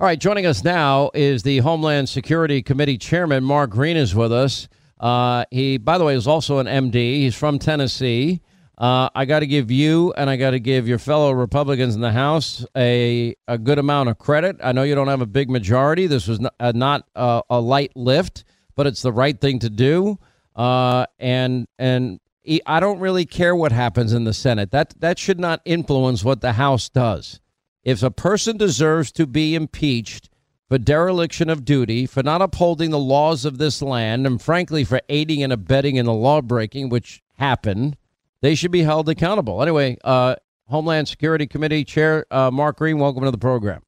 All 0.00 0.06
right, 0.08 0.18
joining 0.18 0.44
us 0.44 0.64
now 0.64 1.12
is 1.14 1.44
the 1.44 1.58
Homeland 1.58 2.08
Security 2.08 2.62
Committee 2.62 2.98
Chairman. 2.98 3.44
Mark 3.44 3.70
Green 3.70 3.96
is 3.96 4.12
with 4.12 4.32
us. 4.32 4.66
Uh, 4.98 5.44
he, 5.52 5.78
by 5.78 5.98
the 5.98 6.04
way, 6.04 6.16
is 6.16 6.26
also 6.26 6.58
an 6.58 6.66
MD. 6.66 6.94
He's 6.94 7.36
from 7.36 7.60
Tennessee. 7.60 8.40
Uh, 8.76 9.08
I 9.14 9.24
got 9.24 9.40
to 9.40 9.46
give 9.46 9.70
you 9.70 10.12
and 10.16 10.28
I 10.28 10.34
got 10.34 10.50
to 10.50 10.58
give 10.58 10.88
your 10.88 10.98
fellow 10.98 11.30
Republicans 11.30 11.94
in 11.94 12.00
the 12.00 12.10
House 12.10 12.66
a, 12.76 13.36
a 13.46 13.56
good 13.56 13.78
amount 13.78 14.08
of 14.08 14.18
credit. 14.18 14.56
I 14.64 14.72
know 14.72 14.82
you 14.82 14.96
don't 14.96 15.06
have 15.06 15.20
a 15.20 15.26
big 15.26 15.48
majority. 15.48 16.08
This 16.08 16.26
was 16.26 16.40
not, 16.40 16.54
uh, 16.58 16.72
not 16.74 17.08
uh, 17.14 17.42
a 17.48 17.60
light 17.60 17.92
lift, 17.94 18.42
but 18.74 18.88
it's 18.88 19.02
the 19.02 19.12
right 19.12 19.40
thing 19.40 19.60
to 19.60 19.70
do. 19.70 20.18
Uh, 20.56 21.06
and 21.20 21.68
and 21.78 22.18
I 22.66 22.80
don't 22.80 22.98
really 22.98 23.26
care 23.26 23.54
what 23.54 23.70
happens 23.70 24.12
in 24.12 24.24
the 24.24 24.34
Senate. 24.34 24.72
That 24.72 24.94
that 24.98 25.20
should 25.20 25.38
not 25.38 25.60
influence 25.64 26.24
what 26.24 26.40
the 26.40 26.54
House 26.54 26.88
does. 26.88 27.40
If 27.84 28.02
a 28.02 28.10
person 28.10 28.56
deserves 28.56 29.12
to 29.12 29.26
be 29.26 29.54
impeached 29.54 30.30
for 30.68 30.78
dereliction 30.78 31.50
of 31.50 31.66
duty, 31.66 32.06
for 32.06 32.22
not 32.22 32.40
upholding 32.40 32.90
the 32.90 32.98
laws 32.98 33.44
of 33.44 33.58
this 33.58 33.82
land, 33.82 34.26
and 34.26 34.40
frankly, 34.40 34.84
for 34.84 35.00
aiding 35.10 35.42
and 35.42 35.52
abetting 35.52 35.96
in 35.96 36.06
the 36.06 36.12
lawbreaking, 36.14 36.88
which 36.88 37.22
happened, 37.34 37.98
they 38.40 38.54
should 38.54 38.70
be 38.70 38.82
held 38.82 39.10
accountable. 39.10 39.60
Anyway, 39.60 39.98
uh, 40.02 40.34
Homeland 40.68 41.08
Security 41.08 41.46
Committee 41.46 41.84
Chair 41.84 42.24
uh, 42.30 42.50
Mark 42.50 42.78
Green, 42.78 42.98
welcome 42.98 43.22
to 43.24 43.30
the 43.30 43.36
program. 43.36 43.82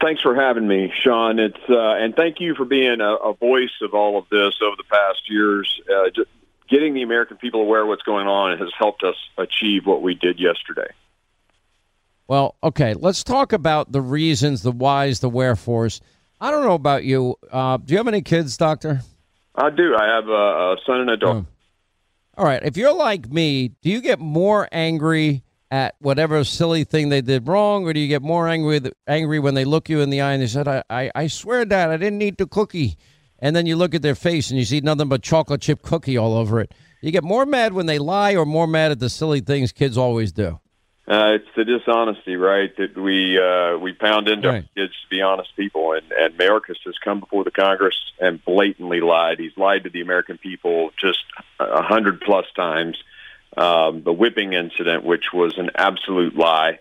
Thanks 0.00 0.20
for 0.20 0.34
having 0.34 0.66
me, 0.66 0.92
Sean. 1.00 1.38
It's 1.38 1.56
uh, 1.68 1.94
and 1.94 2.16
thank 2.16 2.40
you 2.40 2.56
for 2.56 2.64
being 2.64 3.00
a, 3.00 3.14
a, 3.14 3.34
voice 3.34 3.70
of 3.82 3.94
all 3.94 4.18
of 4.18 4.24
this 4.30 4.54
over 4.60 4.74
the 4.76 4.88
past 4.90 5.30
years. 5.30 5.80
Uh, 5.88 6.24
getting 6.68 6.92
the 6.94 7.02
American 7.02 7.36
people 7.36 7.60
aware 7.60 7.82
of 7.82 7.88
what's 7.88 8.02
going 8.02 8.26
on 8.26 8.58
has 8.58 8.70
helped 8.76 9.04
us 9.04 9.14
achieve 9.38 9.86
what 9.86 10.02
we 10.02 10.14
did 10.14 10.40
yesterday. 10.40 10.92
Well, 12.28 12.56
okay, 12.62 12.94
let's 12.94 13.24
talk 13.24 13.52
about 13.52 13.92
the 13.92 14.00
reasons, 14.00 14.62
the 14.62 14.72
whys, 14.72 15.20
the 15.20 15.28
wherefores. 15.28 16.00
I 16.40 16.50
don't 16.50 16.64
know 16.64 16.74
about 16.74 17.04
you. 17.04 17.36
Uh, 17.50 17.76
do 17.76 17.92
you 17.92 17.98
have 17.98 18.08
any 18.08 18.22
kids, 18.22 18.56
Doctor? 18.56 19.02
I 19.54 19.70
do. 19.70 19.94
I 19.96 20.06
have 20.06 20.28
a, 20.28 20.32
a 20.32 20.76
son 20.86 21.00
and 21.00 21.10
a 21.10 21.16
daughter. 21.16 21.46
Oh. 21.46 22.38
All 22.38 22.44
right. 22.46 22.62
If 22.62 22.76
you're 22.76 22.94
like 22.94 23.30
me, 23.30 23.68
do 23.82 23.90
you 23.90 24.00
get 24.00 24.18
more 24.18 24.68
angry 24.72 25.44
at 25.70 25.94
whatever 26.00 26.42
silly 26.44 26.84
thing 26.84 27.08
they 27.08 27.20
did 27.20 27.48
wrong, 27.48 27.86
or 27.86 27.92
do 27.92 28.00
you 28.00 28.08
get 28.08 28.22
more 28.22 28.48
angry 28.48 28.80
angry 29.06 29.38
when 29.38 29.54
they 29.54 29.64
look 29.64 29.88
you 29.88 30.00
in 30.00 30.10
the 30.10 30.20
eye 30.20 30.32
and 30.32 30.42
they 30.42 30.46
said, 30.46 30.68
I, 30.68 30.82
I, 30.90 31.10
I 31.14 31.26
swear, 31.28 31.64
Dad, 31.64 31.90
I 31.90 31.96
didn't 31.96 32.20
eat 32.22 32.38
the 32.38 32.46
cookie. 32.46 32.96
And 33.38 33.56
then 33.56 33.66
you 33.66 33.76
look 33.76 33.94
at 33.94 34.02
their 34.02 34.14
face 34.14 34.50
and 34.50 34.58
you 34.58 34.64
see 34.64 34.80
nothing 34.80 35.08
but 35.08 35.22
chocolate 35.22 35.60
chip 35.60 35.82
cookie 35.82 36.16
all 36.16 36.34
over 36.34 36.60
it. 36.60 36.72
You 37.00 37.10
get 37.10 37.24
more 37.24 37.44
mad 37.44 37.72
when 37.72 37.86
they 37.86 37.98
lie 37.98 38.36
or 38.36 38.44
more 38.44 38.66
mad 38.66 38.92
at 38.92 39.00
the 39.00 39.10
silly 39.10 39.40
things 39.40 39.72
kids 39.72 39.98
always 39.98 40.30
do? 40.30 40.60
Uh, 41.06 41.34
it's 41.34 41.48
the 41.56 41.64
dishonesty, 41.64 42.36
right? 42.36 42.76
That 42.76 42.96
we 42.96 43.36
uh, 43.36 43.76
we 43.78 43.92
pound 43.92 44.28
into 44.28 44.48
right. 44.48 44.64
kids 44.76 44.92
to 44.92 45.08
be 45.10 45.20
honest 45.20 45.50
people, 45.56 45.92
and 45.92 46.12
and 46.12 46.38
Mayorkas 46.38 46.78
has 46.84 46.94
come 47.02 47.18
before 47.18 47.42
the 47.42 47.50
Congress 47.50 47.96
and 48.20 48.42
blatantly 48.44 49.00
lied. 49.00 49.40
He's 49.40 49.56
lied 49.56 49.84
to 49.84 49.90
the 49.90 50.00
American 50.00 50.38
people 50.38 50.90
just 51.00 51.24
a 51.58 51.82
hundred 51.82 52.20
plus 52.20 52.46
times. 52.54 52.96
Um, 53.54 54.02
the 54.02 54.12
whipping 54.12 54.54
incident, 54.54 55.04
which 55.04 55.26
was 55.34 55.58
an 55.58 55.70
absolute 55.74 56.34
lie, 56.34 56.78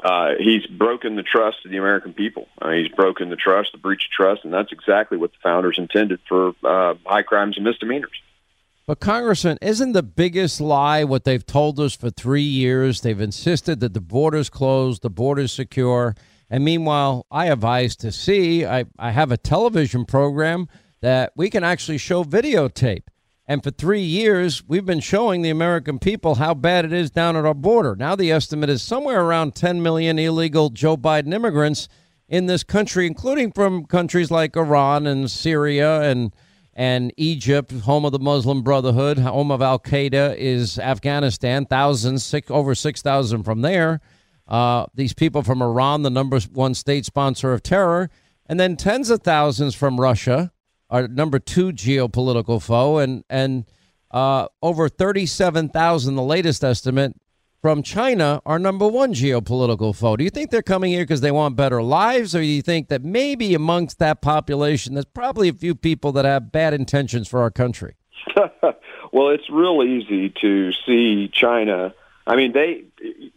uh, 0.00 0.34
he's 0.38 0.66
broken 0.66 1.16
the 1.16 1.22
trust 1.22 1.58
of 1.64 1.70
the 1.70 1.78
American 1.78 2.12
people. 2.12 2.46
I 2.60 2.70
mean, 2.70 2.84
he's 2.84 2.94
broken 2.94 3.28
the 3.28 3.36
trust, 3.36 3.72
the 3.72 3.78
breach 3.78 4.04
of 4.06 4.10
trust, 4.10 4.44
and 4.44 4.52
that's 4.52 4.70
exactly 4.70 5.18
what 5.18 5.32
the 5.32 5.38
founders 5.42 5.78
intended 5.78 6.20
for 6.28 6.54
uh, 6.62 6.94
high 7.04 7.22
crimes 7.22 7.56
and 7.56 7.64
misdemeanors. 7.64 8.21
But, 8.84 8.98
Congressman, 8.98 9.58
isn't 9.62 9.92
the 9.92 10.02
biggest 10.02 10.60
lie 10.60 11.04
what 11.04 11.24
they've 11.24 11.46
told 11.46 11.78
us 11.78 11.94
for 11.94 12.10
three 12.10 12.42
years? 12.42 13.00
They've 13.00 13.20
insisted 13.20 13.78
that 13.80 13.94
the 13.94 14.00
border's 14.00 14.50
closed, 14.50 15.02
the 15.02 15.10
border's 15.10 15.52
secure. 15.52 16.16
And 16.50 16.64
meanwhile, 16.64 17.26
I 17.30 17.46
have 17.46 17.64
eyes 17.64 17.94
to 17.96 18.10
see. 18.10 18.66
I, 18.66 18.86
I 18.98 19.12
have 19.12 19.30
a 19.30 19.36
television 19.36 20.04
program 20.04 20.68
that 21.00 21.32
we 21.36 21.48
can 21.48 21.62
actually 21.62 21.98
show 21.98 22.24
videotape. 22.24 23.04
And 23.46 23.62
for 23.62 23.70
three 23.70 24.02
years, 24.02 24.66
we've 24.66 24.84
been 24.84 25.00
showing 25.00 25.42
the 25.42 25.50
American 25.50 25.98
people 25.98 26.36
how 26.36 26.54
bad 26.54 26.84
it 26.84 26.92
is 26.92 27.10
down 27.10 27.36
at 27.36 27.44
our 27.44 27.54
border. 27.54 27.94
Now, 27.94 28.16
the 28.16 28.32
estimate 28.32 28.70
is 28.70 28.82
somewhere 28.82 29.22
around 29.22 29.54
10 29.54 29.82
million 29.82 30.18
illegal 30.18 30.70
Joe 30.70 30.96
Biden 30.96 31.34
immigrants 31.34 31.88
in 32.28 32.46
this 32.46 32.64
country, 32.64 33.06
including 33.06 33.52
from 33.52 33.84
countries 33.84 34.30
like 34.30 34.56
Iran 34.56 35.06
and 35.06 35.30
Syria 35.30 36.02
and 36.02 36.32
and 36.74 37.12
Egypt, 37.16 37.72
home 37.72 38.04
of 38.04 38.12
the 38.12 38.18
Muslim 38.18 38.62
Brotherhood, 38.62 39.18
home 39.18 39.50
of 39.50 39.60
Al 39.60 39.78
Qaeda, 39.78 40.36
is 40.36 40.78
Afghanistan. 40.78 41.66
Thousands, 41.66 42.24
six, 42.24 42.50
over 42.50 42.74
6,000 42.74 43.42
from 43.42 43.60
there. 43.60 44.00
Uh, 44.48 44.86
these 44.94 45.12
people 45.12 45.42
from 45.42 45.62
Iran, 45.62 46.02
the 46.02 46.10
number 46.10 46.40
one 46.52 46.74
state 46.74 47.04
sponsor 47.04 47.52
of 47.52 47.62
terror. 47.62 48.10
And 48.46 48.58
then 48.58 48.76
tens 48.76 49.10
of 49.10 49.22
thousands 49.22 49.74
from 49.74 50.00
Russia, 50.00 50.52
our 50.90 51.08
number 51.08 51.38
two 51.38 51.72
geopolitical 51.72 52.60
foe. 52.60 52.98
And, 52.98 53.24
and 53.28 53.66
uh, 54.10 54.48
over 54.62 54.88
37,000, 54.88 56.14
the 56.14 56.22
latest 56.22 56.64
estimate, 56.64 57.14
from 57.62 57.80
China, 57.84 58.42
our 58.44 58.58
number 58.58 58.88
one 58.88 59.14
geopolitical 59.14 59.94
foe. 59.94 60.16
Do 60.16 60.24
you 60.24 60.30
think 60.30 60.50
they're 60.50 60.62
coming 60.62 60.90
here 60.90 61.04
because 61.04 61.20
they 61.20 61.30
want 61.30 61.54
better 61.54 61.80
lives, 61.80 62.34
or 62.34 62.40
do 62.40 62.46
you 62.46 62.60
think 62.60 62.88
that 62.88 63.04
maybe 63.04 63.54
amongst 63.54 64.00
that 64.00 64.20
population, 64.20 64.94
there's 64.94 65.04
probably 65.04 65.48
a 65.48 65.52
few 65.52 65.76
people 65.76 66.10
that 66.12 66.24
have 66.24 66.50
bad 66.50 66.74
intentions 66.74 67.28
for 67.28 67.40
our 67.40 67.52
country? 67.52 67.94
well, 69.12 69.28
it's 69.28 69.48
real 69.48 69.84
easy 69.84 70.30
to 70.40 70.72
see 70.84 71.30
China. 71.32 71.94
I 72.26 72.34
mean, 72.34 72.52
they 72.52 72.84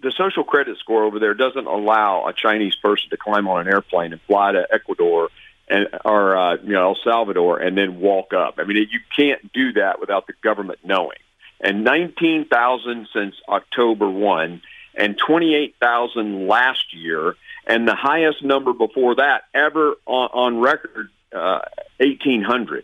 the 0.02 0.12
social 0.12 0.44
credit 0.44 0.78
score 0.80 1.04
over 1.04 1.20
there 1.20 1.36
doesn't 1.36 1.66
allow 1.66 2.28
a 2.28 2.34
Chinese 2.34 2.76
person 2.76 3.12
to 3.12 3.18
climb 3.18 3.48
on 3.48 3.62
an 3.62 3.72
airplane 3.72 4.12
and 4.12 4.22
fly 4.24 4.52
to 4.52 4.68
Ecuador 4.72 5.30
and 5.68 5.88
or 6.04 6.36
uh, 6.36 6.58
you 6.64 6.74
know 6.74 6.90
El 6.90 6.98
Salvador 7.04 7.60
and 7.60 7.78
then 7.78 8.00
walk 8.00 8.34
up. 8.34 8.56
I 8.58 8.64
mean, 8.64 8.78
you 8.78 9.00
can't 9.16 9.52
do 9.54 9.74
that 9.74 10.00
without 10.00 10.28
the 10.28 10.34
government 10.42 10.80
knowing. 10.84 11.18
And 11.60 11.84
19,000 11.84 13.08
since 13.14 13.36
October 13.48 14.10
1 14.10 14.62
and 14.96 15.18
28,000 15.18 16.48
last 16.48 16.94
year 16.94 17.36
and 17.66 17.88
the 17.88 17.96
highest 17.96 18.44
number 18.44 18.74
before 18.74 19.16
that 19.16 19.44
ever 19.54 19.96
on, 20.06 20.30
on 20.34 20.60
record 20.60 21.10
uh, 21.34 21.62
1800. 21.98 22.84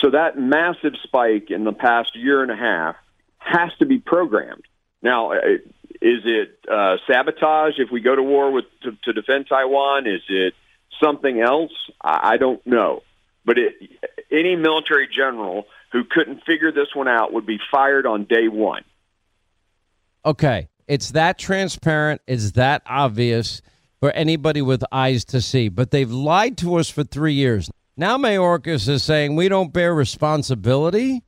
So 0.00 0.10
that 0.10 0.38
massive 0.38 0.94
spike 1.02 1.50
in 1.50 1.64
the 1.64 1.72
past 1.72 2.16
year 2.16 2.42
and 2.42 2.50
a 2.50 2.56
half 2.56 2.96
has 3.38 3.70
to 3.78 3.86
be 3.86 3.98
programmed. 3.98 4.64
Now, 5.02 5.32
uh, 5.32 5.36
is 6.02 6.22
it 6.24 6.58
uh, 6.70 6.96
sabotage 7.06 7.74
if 7.78 7.90
we 7.90 8.00
go 8.00 8.14
to 8.14 8.22
war 8.22 8.50
with 8.50 8.64
to, 8.82 8.96
to 9.04 9.12
defend 9.12 9.46
Taiwan? 9.48 10.06
Is 10.06 10.22
it 10.28 10.54
something 11.02 11.40
else? 11.40 11.72
I, 12.02 12.32
I 12.32 12.36
don't 12.36 12.64
know. 12.66 13.02
But 13.44 13.58
it, 13.58 13.74
any 14.30 14.56
military 14.56 15.08
general 15.08 15.66
who 15.92 16.04
couldn't 16.04 16.42
figure 16.44 16.72
this 16.72 16.88
one 16.94 17.08
out 17.08 17.32
would 17.32 17.46
be 17.46 17.58
fired 17.70 18.06
on 18.06 18.24
day 18.24 18.48
one. 18.48 18.84
Okay, 20.24 20.68
it's 20.88 21.12
that 21.12 21.38
transparent. 21.38 22.20
It's 22.26 22.52
that 22.52 22.82
obvious 22.86 23.62
for 24.00 24.10
anybody 24.10 24.62
with 24.62 24.84
eyes 24.92 25.24
to 25.26 25.40
see. 25.40 25.68
But 25.68 25.90
they've 25.90 26.10
lied 26.10 26.58
to 26.58 26.76
us 26.76 26.90
for 26.90 27.04
three 27.04 27.32
years. 27.32 27.70
Now 27.96 28.18
Mayorkas 28.18 28.88
is 28.88 29.02
saying 29.02 29.36
we 29.36 29.48
don't 29.48 29.72
bear 29.72 29.94
responsibility 29.94 31.22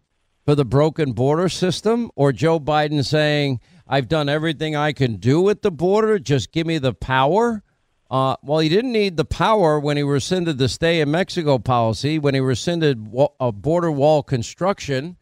for 0.44 0.54
the 0.54 0.64
broken 0.64 1.12
border 1.12 1.48
system, 1.48 2.10
or 2.14 2.32
Joe 2.32 2.58
Biden 2.58 3.04
saying 3.04 3.60
I've 3.86 4.08
done 4.08 4.28
everything 4.28 4.76
I 4.76 4.92
can 4.92 5.16
do 5.16 5.48
at 5.48 5.62
the 5.62 5.70
border. 5.70 6.18
Just 6.18 6.52
give 6.52 6.66
me 6.66 6.78
the 6.78 6.94
power. 6.94 7.62
Uh, 8.10 8.36
well, 8.42 8.58
he 8.58 8.70
didn't 8.70 8.92
need 8.92 9.16
the 9.18 9.24
power 9.24 9.78
when 9.78 9.98
he 9.98 10.02
rescinded 10.02 10.56
the 10.56 10.68
stay 10.68 11.00
in 11.00 11.10
Mexico 11.10 11.58
policy, 11.58 12.18
when 12.18 12.32
he 12.32 12.40
rescinded 12.40 13.06
a 13.38 13.52
border 13.52 13.90
wall 13.90 14.22
construction, 14.22 15.16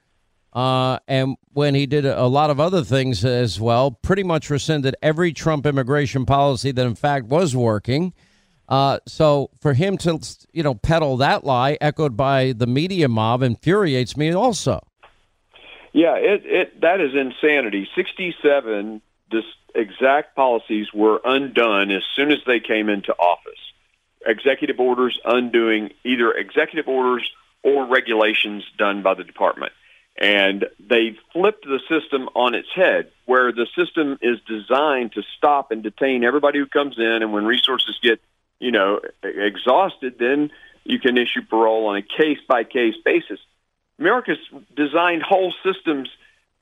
uh, 0.52 0.98
and 1.08 1.36
when 1.52 1.74
he 1.74 1.84
did 1.84 2.06
a 2.06 2.26
lot 2.26 2.48
of 2.48 2.60
other 2.60 2.84
things 2.84 3.24
as 3.24 3.60
well. 3.60 3.90
Pretty 3.90 4.22
much 4.22 4.50
rescinded 4.50 4.94
every 5.02 5.32
Trump 5.32 5.66
immigration 5.66 6.24
policy 6.24 6.70
that, 6.70 6.86
in 6.86 6.94
fact, 6.94 7.26
was 7.26 7.56
working. 7.56 8.12
Uh, 8.68 8.98
so 9.06 9.50
for 9.60 9.74
him 9.74 9.96
to, 9.96 10.20
you 10.52 10.62
know, 10.62 10.74
peddle 10.74 11.16
that 11.16 11.44
lie, 11.44 11.76
echoed 11.80 12.16
by 12.16 12.52
the 12.52 12.66
media 12.66 13.08
mob, 13.08 13.42
infuriates 13.42 14.16
me 14.16 14.32
also. 14.32 14.80
Yeah, 15.92 16.16
it, 16.16 16.42
it 16.44 16.80
that 16.82 17.00
is 17.00 17.12
insanity. 17.14 17.88
Sixty-seven 17.96 19.02
this 19.30 19.44
exact 19.74 20.34
policies 20.34 20.92
were 20.92 21.20
undone 21.24 21.90
as 21.90 22.02
soon 22.14 22.32
as 22.32 22.38
they 22.46 22.60
came 22.60 22.88
into 22.88 23.12
office. 23.12 23.58
Executive 24.24 24.80
orders 24.80 25.18
undoing 25.24 25.90
either 26.04 26.32
executive 26.32 26.88
orders 26.88 27.28
or 27.62 27.86
regulations 27.86 28.64
done 28.78 29.02
by 29.02 29.14
the 29.14 29.24
department. 29.24 29.72
And 30.18 30.66
they 30.80 31.18
flipped 31.32 31.64
the 31.64 31.80
system 31.88 32.28
on 32.34 32.54
its 32.54 32.68
head, 32.74 33.10
where 33.26 33.52
the 33.52 33.66
system 33.76 34.18
is 34.22 34.38
designed 34.48 35.12
to 35.12 35.22
stop 35.36 35.70
and 35.70 35.82
detain 35.82 36.24
everybody 36.24 36.58
who 36.58 36.66
comes 36.66 36.98
in. 36.98 37.22
And 37.22 37.32
when 37.32 37.44
resources 37.44 37.98
get, 38.02 38.20
you 38.58 38.70
know, 38.70 39.00
exhausted, 39.22 40.16
then 40.18 40.50
you 40.84 40.98
can 40.98 41.18
issue 41.18 41.42
parole 41.42 41.88
on 41.88 41.96
a 41.96 42.02
case 42.02 42.38
by 42.48 42.64
case 42.64 42.94
basis. 43.04 43.40
Mayorkas 44.00 44.38
designed 44.74 45.22
whole 45.22 45.52
systems 45.62 46.08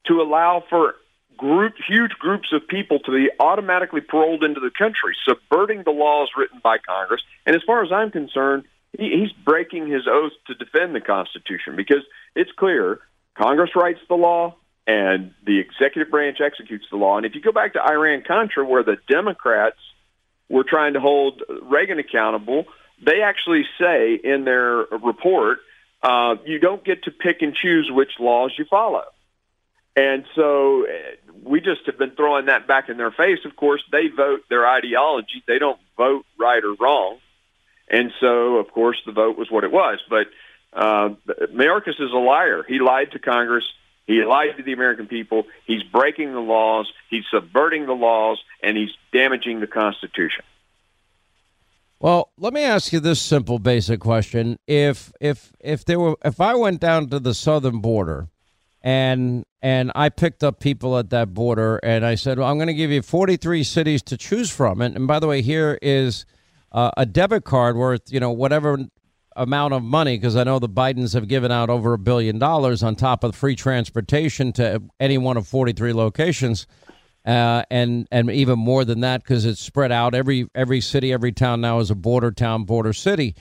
to 0.06 0.20
allow 0.20 0.64
for 0.68 0.96
group, 1.36 1.74
huge 1.88 2.12
groups 2.12 2.52
of 2.52 2.66
people 2.66 2.98
to 3.00 3.10
be 3.10 3.30
automatically 3.38 4.00
paroled 4.00 4.44
into 4.44 4.60
the 4.60 4.70
country, 4.70 5.16
subverting 5.26 5.82
the 5.84 5.90
laws 5.90 6.30
written 6.36 6.60
by 6.62 6.78
Congress. 6.78 7.22
And 7.46 7.54
as 7.54 7.62
far 7.62 7.84
as 7.84 7.92
I'm 7.92 8.10
concerned, 8.10 8.64
he, 8.98 9.10
he's 9.20 9.32
breaking 9.44 9.88
his 9.88 10.06
oath 10.08 10.32
to 10.46 10.54
defend 10.54 10.94
the 10.94 11.00
Constitution 11.00 11.76
because 11.76 12.02
it's 12.34 12.52
clear 12.52 13.00
Congress 13.34 13.70
writes 13.74 14.00
the 14.08 14.14
law 14.14 14.56
and 14.86 15.32
the 15.44 15.58
executive 15.58 16.10
branch 16.10 16.38
executes 16.40 16.86
the 16.90 16.96
law. 16.96 17.16
And 17.16 17.26
if 17.26 17.34
you 17.34 17.40
go 17.40 17.52
back 17.52 17.72
to 17.72 17.80
Iran 17.82 18.22
Contra, 18.26 18.64
where 18.64 18.82
the 18.82 18.96
Democrats 19.08 19.78
were 20.48 20.64
trying 20.64 20.92
to 20.92 21.00
hold 21.00 21.42
Reagan 21.62 21.98
accountable, 21.98 22.66
they 23.04 23.22
actually 23.22 23.64
say 23.80 24.14
in 24.14 24.44
their 24.44 24.76
report, 25.02 25.58
uh, 26.02 26.36
you 26.44 26.58
don't 26.58 26.84
get 26.84 27.04
to 27.04 27.10
pick 27.10 27.40
and 27.40 27.54
choose 27.54 27.90
which 27.90 28.10
laws 28.20 28.52
you 28.58 28.66
follow. 28.66 29.04
And 29.96 30.24
so 30.34 30.86
we 31.44 31.60
just 31.60 31.82
have 31.86 31.98
been 31.98 32.12
throwing 32.12 32.46
that 32.46 32.66
back 32.66 32.88
in 32.88 32.96
their 32.96 33.10
face. 33.10 33.38
Of 33.44 33.56
course, 33.56 33.82
they 33.92 34.08
vote 34.08 34.40
their 34.48 34.66
ideology. 34.66 35.42
They 35.46 35.58
don't 35.58 35.78
vote 35.96 36.24
right 36.38 36.62
or 36.62 36.74
wrong. 36.74 37.18
And 37.88 38.12
so, 38.20 38.56
of 38.56 38.70
course, 38.72 38.96
the 39.04 39.12
vote 39.12 39.36
was 39.36 39.50
what 39.50 39.64
it 39.64 39.70
was. 39.70 39.98
But 40.08 40.26
uh, 40.72 41.10
Mayorkas 41.52 42.00
is 42.00 42.12
a 42.12 42.18
liar. 42.18 42.64
He 42.66 42.78
lied 42.78 43.12
to 43.12 43.18
Congress. 43.18 43.64
He 44.06 44.22
lied 44.24 44.56
to 44.56 44.62
the 44.62 44.72
American 44.72 45.06
people. 45.06 45.44
He's 45.66 45.82
breaking 45.82 46.32
the 46.32 46.40
laws. 46.40 46.90
He's 47.10 47.24
subverting 47.30 47.86
the 47.86 47.92
laws, 47.92 48.38
and 48.62 48.76
he's 48.76 48.90
damaging 49.12 49.60
the 49.60 49.66
Constitution. 49.66 50.44
Well, 52.00 52.30
let 52.36 52.52
me 52.52 52.62
ask 52.62 52.92
you 52.92 53.00
this 53.00 53.20
simple, 53.20 53.58
basic 53.58 54.00
question: 54.00 54.58
If 54.66 55.12
if 55.20 55.52
if 55.60 55.84
there 55.86 55.98
were 55.98 56.16
if 56.22 56.40
I 56.40 56.54
went 56.54 56.80
down 56.80 57.08
to 57.08 57.18
the 57.18 57.32
southern 57.32 57.78
border 57.80 58.28
and 58.84 59.46
and 59.62 59.90
I 59.94 60.10
picked 60.10 60.44
up 60.44 60.60
people 60.60 60.98
at 60.98 61.08
that 61.08 61.32
border, 61.32 61.78
and 61.78 62.04
I 62.04 62.16
said, 62.16 62.38
well, 62.38 62.48
I'm 62.48 62.58
going 62.58 62.68
to 62.68 62.74
give 62.74 62.90
you 62.90 63.00
43 63.00 63.64
cities 63.64 64.02
to 64.02 64.18
choose 64.18 64.50
from. 64.50 64.82
And, 64.82 64.94
and 64.94 65.06
by 65.06 65.18
the 65.18 65.26
way, 65.26 65.40
here 65.40 65.78
is 65.80 66.26
uh, 66.70 66.90
a 66.98 67.06
debit 67.06 67.44
card 67.44 67.76
worth, 67.76 68.02
you 68.12 68.20
know, 68.20 68.30
whatever 68.30 68.76
amount 69.36 69.72
of 69.72 69.82
money, 69.82 70.18
because 70.18 70.36
I 70.36 70.44
know 70.44 70.58
the 70.58 70.68
Bidens 70.68 71.14
have 71.14 71.28
given 71.28 71.50
out 71.50 71.70
over 71.70 71.94
a 71.94 71.98
billion 71.98 72.38
dollars 72.38 72.82
on 72.82 72.94
top 72.94 73.24
of 73.24 73.34
free 73.34 73.56
transportation 73.56 74.52
to 74.52 74.82
any 75.00 75.16
one 75.16 75.38
of 75.38 75.48
43 75.48 75.94
locations. 75.94 76.66
Uh, 77.24 77.64
and 77.70 78.06
and 78.12 78.30
even 78.30 78.58
more 78.58 78.84
than 78.84 79.00
that 79.00 79.22
because 79.22 79.46
it's 79.46 79.62
spread 79.62 79.92
out. 79.92 80.14
Every 80.14 80.46
every 80.54 80.82
city, 80.82 81.10
every 81.10 81.32
town 81.32 81.62
now 81.62 81.78
is 81.78 81.90
a 81.90 81.94
border 81.94 82.30
town, 82.30 82.64
border 82.64 82.92
city. 82.92 83.34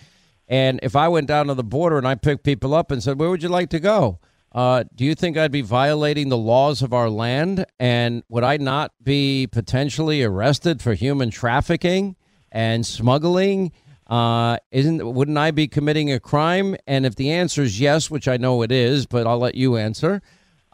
And 0.48 0.80
if 0.84 0.96
I 0.96 1.10
went 1.10 1.28
down 1.28 1.48
to 1.48 1.54
the 1.54 1.66
border 1.66 1.98
and 1.98 2.08
I 2.08 2.16
picked 2.16 2.46
people 2.46 2.74
up 2.74 2.92
and 2.92 3.04
said, 3.04 3.20
"Where 3.20 3.30
would 3.30 3.44
you 3.44 3.50
like 3.50 3.70
to 3.72 3.82
go?" 3.82 4.20
Uh, 4.54 4.84
do 4.94 5.04
you 5.04 5.16
think 5.16 5.36
I'd 5.36 5.52
be 5.52 5.62
violating 5.62 6.30
the 6.30 6.38
laws 6.38 6.82
of 6.82 6.94
our 6.94 7.10
land? 7.10 7.66
And 7.80 8.24
would 8.30 8.44
I 8.44 8.58
not 8.58 8.92
be 9.02 9.48
potentially 9.48 10.24
arrested 10.24 10.82
for 10.82 10.94
human 10.94 11.32
trafficking 11.32 12.16
and 12.52 12.86
smuggling? 12.86 13.72
Uh, 14.06 14.58
isn't 14.72 15.14
wouldn't 15.14 15.38
I 15.38 15.52
be 15.52 15.68
committing 15.68 16.12
a 16.12 16.20
crime? 16.20 16.76
And 16.86 17.06
if 17.06 17.16
the 17.16 17.32
answer 17.32 17.64
is 17.64 17.80
yes, 17.80 18.12
which 18.12 18.28
I 18.28 18.38
know 18.38 18.62
it 18.62 18.72
is, 18.72 19.08
but 19.08 19.26
I'll 19.26 19.40
let 19.40 19.56
you 19.56 19.76
answer. 19.78 20.22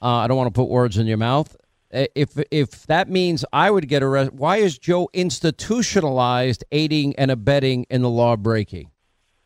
Uh, 0.02 0.16
I 0.16 0.28
don't 0.28 0.38
want 0.38 0.54
to 0.54 0.60
put 0.60 0.70
words 0.70 0.98
in 0.98 1.08
your 1.08 1.18
mouth. 1.18 1.56
If 1.92 2.38
if 2.52 2.86
that 2.88 3.10
means 3.10 3.46
I 3.54 3.72
would 3.72 3.88
get 3.88 4.04
arrested, 4.04 4.38
why 4.38 4.58
is 4.58 4.78
Joe 4.78 5.10
institutionalized 5.14 6.64
aiding 6.72 7.16
and 7.16 7.32
abetting 7.32 7.86
in 7.90 8.02
the 8.02 8.10
law 8.10 8.36
breaking? 8.36 8.92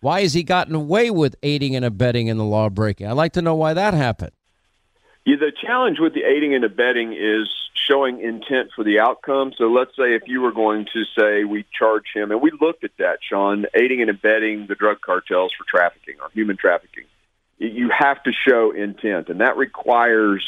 Why 0.03 0.23
has 0.23 0.33
he 0.33 0.43
gotten 0.43 0.75
away 0.75 1.11
with 1.11 1.37
aiding 1.43 1.77
and 1.77 1.85
abetting 1.85 2.27
in 2.27 2.37
the 2.37 2.43
law 2.43 2.67
breaking? 2.67 3.07
I'd 3.07 3.13
like 3.13 3.31
to 3.33 3.41
know 3.41 3.55
why 3.55 3.73
that 3.73 3.93
happened. 3.93 4.33
Yeah, 5.25 5.37
the 5.37 5.53
challenge 5.65 5.97
with 5.97 6.13
the 6.13 6.23
aiding 6.23 6.53
and 6.53 6.65
abetting 6.65 7.13
is 7.13 7.47
showing 7.87 8.19
intent 8.19 8.71
for 8.75 8.83
the 8.83 8.99
outcome. 8.99 9.53
So 9.57 9.71
let's 9.71 9.91
say 9.91 10.13
if 10.13 10.23
you 10.27 10.41
were 10.41 10.51
going 10.51 10.87
to 10.91 11.05
say 11.17 11.45
we 11.45 11.63
charge 11.79 12.03
him, 12.13 12.31
and 12.31 12.41
we 12.41 12.51
looked 12.59 12.83
at 12.83 12.91
that, 12.99 13.19
Sean, 13.21 13.65
aiding 13.73 14.01
and 14.01 14.09
abetting 14.09 14.67
the 14.67 14.75
drug 14.75 14.99
cartels 14.99 15.53
for 15.57 15.63
trafficking 15.65 16.15
or 16.21 16.29
human 16.33 16.57
trafficking, 16.57 17.05
you 17.59 17.89
have 17.97 18.21
to 18.23 18.33
show 18.33 18.71
intent, 18.71 19.29
and 19.29 19.39
that 19.39 19.55
requires 19.55 20.45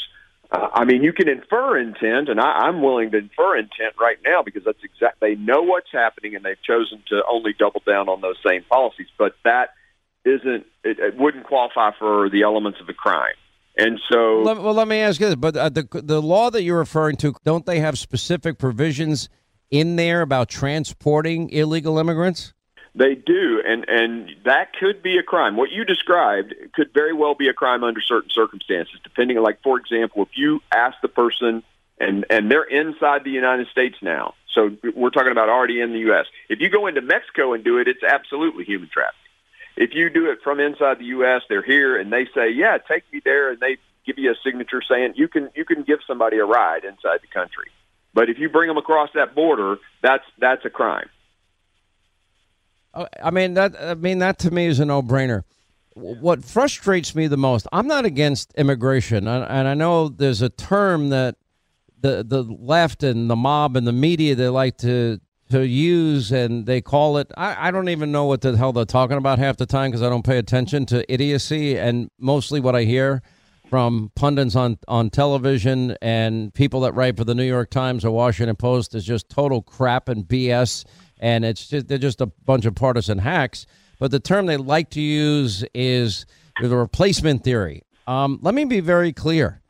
uh, 0.51 0.67
I 0.73 0.85
mean, 0.85 1.03
you 1.03 1.13
can 1.13 1.27
infer 1.27 1.77
intent, 1.77 2.29
and 2.29 2.39
I, 2.39 2.67
I'm 2.67 2.81
willing 2.81 3.11
to 3.11 3.17
infer 3.17 3.57
intent 3.57 3.95
right 3.99 4.17
now 4.23 4.43
because 4.43 4.63
that's 4.63 4.83
exact. 4.83 5.19
They 5.19 5.35
know 5.35 5.61
what's 5.61 5.91
happening, 5.91 6.35
and 6.35 6.45
they've 6.45 6.61
chosen 6.65 7.03
to 7.09 7.21
only 7.29 7.53
double 7.57 7.81
down 7.85 8.09
on 8.09 8.21
those 8.21 8.37
same 8.47 8.63
policies. 8.69 9.07
But 9.17 9.35
that 9.43 9.69
isn't. 10.23 10.65
It, 10.83 10.99
it 10.99 11.17
wouldn't 11.17 11.45
qualify 11.45 11.91
for 11.97 12.29
the 12.29 12.43
elements 12.43 12.79
of 12.79 12.87
the 12.87 12.93
crime. 12.93 13.35
And 13.77 13.99
so, 14.09 14.41
well, 14.43 14.73
let 14.73 14.87
me 14.87 14.99
ask 14.99 15.19
you 15.19 15.27
this: 15.27 15.35
But 15.35 15.57
uh, 15.57 15.69
the 15.69 15.87
the 15.91 16.21
law 16.21 16.49
that 16.49 16.63
you're 16.63 16.77
referring 16.77 17.17
to, 17.17 17.35
don't 17.43 17.65
they 17.65 17.79
have 17.79 17.97
specific 17.97 18.57
provisions 18.57 19.29
in 19.69 19.95
there 19.95 20.21
about 20.21 20.49
transporting 20.49 21.49
illegal 21.49 21.97
immigrants? 21.97 22.53
They 22.97 23.15
do, 23.15 23.61
and 23.65 23.83
and 23.89 24.29
that 24.45 24.71
could 24.73 25.03
be 25.03 25.17
a 25.17 25.23
crime. 25.23 25.57
What 25.57 25.69
you 25.69 25.83
described 25.83 26.55
could 26.73 26.93
very 26.93 27.11
well 27.11 27.35
be 27.35 27.49
a 27.49 27.53
crime 27.53 27.83
under 27.83 27.99
certain 27.99 28.29
circumstances, 28.29 28.95
depending. 29.03 29.37
Like 29.41 29.61
for 29.63 29.77
example, 29.77 30.23
if 30.23 30.29
you 30.35 30.61
ask 30.73 30.95
the 31.01 31.09
person, 31.09 31.61
and 31.99 32.25
and 32.29 32.49
they're 32.49 32.63
inside 32.63 33.25
the 33.25 33.31
United 33.31 33.67
States 33.67 33.97
now, 34.01 34.33
so 34.53 34.71
we're 34.95 35.09
talking 35.09 35.33
about 35.33 35.49
already 35.49 35.81
in 35.81 35.91
the 35.91 35.99
U.S. 35.99 36.25
If 36.47 36.61
you 36.61 36.69
go 36.69 36.87
into 36.87 37.01
Mexico 37.01 37.51
and 37.51 37.65
do 37.65 37.79
it, 37.79 37.89
it's 37.89 38.01
absolutely 38.01 38.63
human 38.63 38.87
trafficking. 38.87 39.19
If 39.75 39.93
you 39.93 40.09
do 40.09 40.31
it 40.31 40.39
from 40.41 40.61
inside 40.61 40.99
the 40.99 41.05
U.S., 41.19 41.41
they're 41.49 41.61
here, 41.61 41.99
and 41.99 42.13
they 42.13 42.27
say, 42.33 42.49
"Yeah, 42.51 42.77
take 42.77 43.03
me 43.11 43.19
there," 43.25 43.51
and 43.51 43.59
they 43.59 43.75
give 44.05 44.17
you 44.17 44.31
a 44.31 44.35
signature 44.41 44.81
saying 44.81 45.15
you 45.17 45.27
can 45.27 45.49
you 45.53 45.65
can 45.65 45.83
give 45.83 45.99
somebody 46.07 46.37
a 46.37 46.45
ride 46.45 46.85
inside 46.85 47.19
the 47.21 47.27
country. 47.27 47.69
But 48.13 48.29
if 48.29 48.39
you 48.39 48.47
bring 48.47 48.69
them 48.69 48.77
across 48.77 49.09
that 49.15 49.35
border, 49.35 49.79
that's 50.01 50.23
that's 50.39 50.63
a 50.63 50.69
crime. 50.69 51.09
I 52.95 53.31
mean 53.31 53.55
that. 53.55 53.75
I 53.79 53.93
mean 53.95 54.19
that 54.19 54.39
to 54.39 54.51
me 54.51 54.67
is 54.67 54.79
a 54.79 54.85
no-brainer. 54.85 55.43
What 55.95 56.43
frustrates 56.43 57.15
me 57.15 57.27
the 57.27 57.37
most, 57.37 57.67
I'm 57.71 57.87
not 57.87 58.03
against 58.03 58.53
immigration, 58.55 59.27
and 59.27 59.67
I 59.67 59.73
know 59.73 60.09
there's 60.09 60.41
a 60.41 60.49
term 60.49 61.09
that 61.09 61.37
the 62.01 62.23
the 62.23 62.43
left 62.43 63.03
and 63.03 63.29
the 63.29 63.35
mob 63.35 63.75
and 63.75 63.87
the 63.87 63.93
media 63.93 64.35
they 64.35 64.49
like 64.49 64.77
to 64.79 65.19
to 65.51 65.65
use, 65.65 66.31
and 66.31 66.65
they 66.65 66.81
call 66.81 67.17
it. 67.17 67.31
I, 67.37 67.67
I 67.67 67.71
don't 67.71 67.89
even 67.89 68.11
know 68.11 68.25
what 68.25 68.41
the 68.41 68.57
hell 68.57 68.73
they're 68.73 68.85
talking 68.85 69.17
about 69.17 69.39
half 69.39 69.57
the 69.57 69.65
time 69.65 69.91
because 69.91 70.01
I 70.01 70.09
don't 70.09 70.25
pay 70.25 70.37
attention 70.37 70.85
to 70.87 71.11
idiocy, 71.11 71.77
and 71.77 72.09
mostly 72.19 72.59
what 72.59 72.75
I 72.75 72.83
hear 72.83 73.21
from 73.69 74.11
pundits 74.15 74.55
on 74.55 74.77
on 74.87 75.09
television 75.09 75.95
and 76.01 76.53
people 76.53 76.81
that 76.81 76.93
write 76.93 77.17
for 77.17 77.23
the 77.23 77.35
New 77.35 77.43
York 77.43 77.69
Times 77.69 78.05
or 78.05 78.11
Washington 78.11 78.55
Post 78.55 78.95
is 78.95 79.03
just 79.03 79.29
total 79.29 79.61
crap 79.61 80.09
and 80.09 80.25
BS, 80.25 80.85
and 81.19 81.45
it's 81.45 81.67
just 81.67 81.87
they're 81.87 81.97
just 81.97 82.21
a 82.21 82.27
bunch 82.27 82.65
of 82.65 82.75
partisan 82.75 83.19
hacks. 83.19 83.65
But 83.99 84.11
the 84.11 84.19
term 84.19 84.45
they 84.45 84.57
like 84.57 84.89
to 84.91 85.01
use 85.01 85.63
is 85.73 86.25
the 86.61 86.75
replacement 86.75 87.43
theory. 87.43 87.83
Um, 88.07 88.39
let 88.41 88.53
me 88.53 88.65
be 88.65 88.81
very 88.81 89.13
clear. 89.13 89.61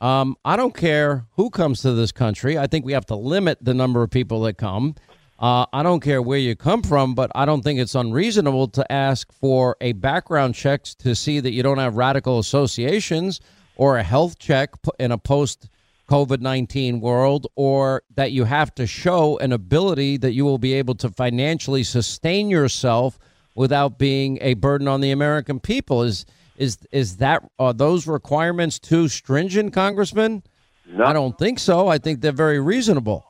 Um, 0.00 0.36
I 0.44 0.56
don't 0.56 0.76
care 0.76 1.26
who 1.36 1.50
comes 1.50 1.82
to 1.82 1.92
this 1.92 2.12
country. 2.12 2.58
I 2.58 2.66
think 2.66 2.84
we 2.84 2.92
have 2.92 3.06
to 3.06 3.16
limit 3.16 3.58
the 3.60 3.74
number 3.74 4.02
of 4.02 4.10
people 4.10 4.42
that 4.42 4.54
come. 4.54 4.94
Uh, 5.38 5.66
I 5.72 5.82
don't 5.82 6.00
care 6.00 6.20
where 6.20 6.38
you 6.38 6.56
come 6.56 6.82
from, 6.82 7.14
but 7.14 7.30
I 7.34 7.44
don't 7.44 7.62
think 7.62 7.78
it's 7.78 7.94
unreasonable 7.94 8.68
to 8.68 8.92
ask 8.92 9.32
for 9.32 9.76
a 9.80 9.92
background 9.92 10.56
check 10.56 10.82
to 10.98 11.14
see 11.14 11.38
that 11.40 11.52
you 11.52 11.62
don't 11.62 11.78
have 11.78 11.96
radical 11.96 12.40
associations 12.40 13.40
or 13.76 13.98
a 13.98 14.02
health 14.02 14.38
check 14.38 14.70
in 14.98 15.12
a 15.12 15.18
post 15.18 15.68
COVID 16.08 16.40
19 16.40 17.00
world, 17.00 17.46
or 17.54 18.02
that 18.14 18.32
you 18.32 18.44
have 18.44 18.74
to 18.76 18.86
show 18.86 19.38
an 19.38 19.52
ability 19.52 20.16
that 20.18 20.32
you 20.32 20.44
will 20.44 20.58
be 20.58 20.74
able 20.74 20.94
to 20.96 21.10
financially 21.10 21.82
sustain 21.82 22.50
yourself 22.50 23.18
without 23.54 23.98
being 23.98 24.38
a 24.40 24.54
burden 24.54 24.88
on 24.88 25.00
the 25.00 25.10
American 25.10 25.60
people. 25.60 26.02
Is 26.02 26.24
is 26.56 26.78
is 26.90 27.18
that 27.18 27.42
are 27.58 27.72
those 27.72 28.06
requirements 28.06 28.78
too 28.78 29.08
stringent, 29.08 29.72
Congressman? 29.72 30.42
No. 30.86 31.04
I 31.04 31.12
don't 31.12 31.36
think 31.38 31.58
so. 31.58 31.88
I 31.88 31.98
think 31.98 32.20
they're 32.20 32.32
very 32.32 32.60
reasonable. 32.60 33.26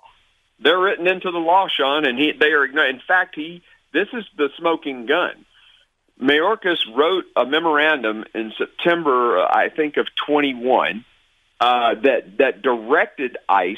They're 0.61 0.79
written 0.79 1.07
into 1.07 1.31
the 1.31 1.39
law, 1.39 1.69
Sean, 1.69 2.05
and 2.05 2.19
he, 2.19 2.33
they 2.33 2.53
are. 2.53 2.65
In 2.65 3.01
fact, 3.07 3.35
he 3.35 3.63
this 3.93 4.09
is 4.13 4.25
the 4.37 4.51
smoking 4.59 5.07
gun. 5.07 5.45
Mayorkas 6.21 6.79
wrote 6.95 7.25
a 7.37 7.47
memorandum 7.47 8.25
in 8.35 8.53
September, 8.59 9.39
uh, 9.39 9.49
I 9.49 9.69
think, 9.69 9.97
of 9.97 10.09
21 10.27 11.05
uh, 11.61 11.95
that 12.03 12.39
that 12.39 12.63
directed 12.63 13.37
ICE 13.49 13.77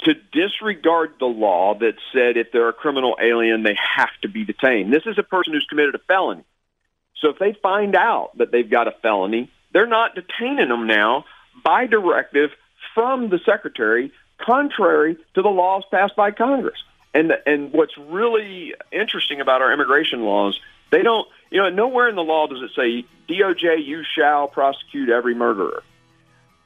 to 0.00 0.14
disregard 0.32 1.14
the 1.18 1.26
law 1.26 1.74
that 1.78 1.94
said 2.12 2.36
if 2.36 2.52
they're 2.52 2.68
a 2.68 2.72
criminal 2.72 3.16
alien, 3.20 3.62
they 3.62 3.76
have 3.96 4.10
to 4.22 4.28
be 4.28 4.44
detained. 4.44 4.92
This 4.92 5.06
is 5.06 5.18
a 5.18 5.22
person 5.22 5.54
who's 5.54 5.66
committed 5.68 5.94
a 5.94 5.98
felony. 5.98 6.44
So 7.20 7.30
if 7.30 7.38
they 7.38 7.56
find 7.62 7.96
out 7.96 8.36
that 8.38 8.52
they've 8.52 8.68
got 8.68 8.88
a 8.88 8.92
felony, 9.02 9.50
they're 9.72 9.86
not 9.86 10.14
detaining 10.14 10.68
them 10.68 10.86
now 10.86 11.24
by 11.64 11.86
directive 11.86 12.50
from 12.94 13.30
the 13.30 13.40
secretary 13.44 14.12
contrary 14.38 15.16
to 15.34 15.42
the 15.42 15.48
laws 15.48 15.84
passed 15.90 16.14
by 16.14 16.30
Congress. 16.30 16.78
And 17.14 17.32
and 17.46 17.72
what's 17.72 17.96
really 17.96 18.74
interesting 18.92 19.40
about 19.40 19.62
our 19.62 19.72
immigration 19.72 20.22
laws, 20.22 20.60
they 20.90 21.02
don't, 21.02 21.26
you 21.50 21.62
know, 21.62 21.70
nowhere 21.70 22.08
in 22.08 22.16
the 22.16 22.22
law 22.22 22.46
does 22.46 22.60
it 22.62 22.70
say 22.76 23.06
DOJ 23.28 23.86
you 23.86 24.02
shall 24.16 24.48
prosecute 24.48 25.08
every 25.08 25.34
murderer. 25.34 25.82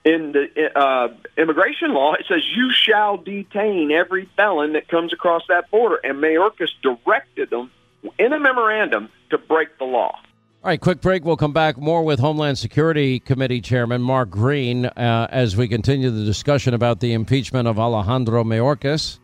In 0.03 0.33
the 0.33 0.49
uh, 0.75 1.09
immigration 1.37 1.93
law, 1.93 2.15
it 2.15 2.25
says 2.27 2.43
you 2.57 2.73
shall 2.73 3.19
detain 3.19 3.93
every 3.93 4.29
felon 4.35 4.73
that 4.73 4.89
comes 4.89 5.13
across 5.13 5.43
that 5.49 5.71
border. 5.71 5.97
And 6.03 6.19
Mayorkas 6.19 6.71
directed 6.83 7.51
them 7.51 7.71
in 8.19 8.33
a 8.33 8.41
memorandum 8.41 9.11
to 9.29 9.37
break 9.37 9.77
the 9.79 9.85
law. 9.85 10.19
All 10.63 10.69
right, 10.69 10.81
quick 10.81 11.01
break. 11.01 11.25
We'll 11.25 11.39
come 11.39 11.55
back 11.55 11.79
more 11.79 12.03
with 12.03 12.19
Homeland 12.21 12.59
Security 12.59 13.19
Committee 13.19 13.63
Chairman 13.63 14.03
Mark 14.03 14.29
Green 14.29 14.85
uh, 14.85 15.27
as 15.31 15.57
we 15.57 15.69
continue 15.69 16.11
the 16.11 16.25
discussion 16.25 16.75
about 16.75 17.01
the 17.01 17.15
impeachment 17.15 17.67
of 17.67 17.79
Alejandro 17.79 18.45
Mayorkas. 18.45 19.19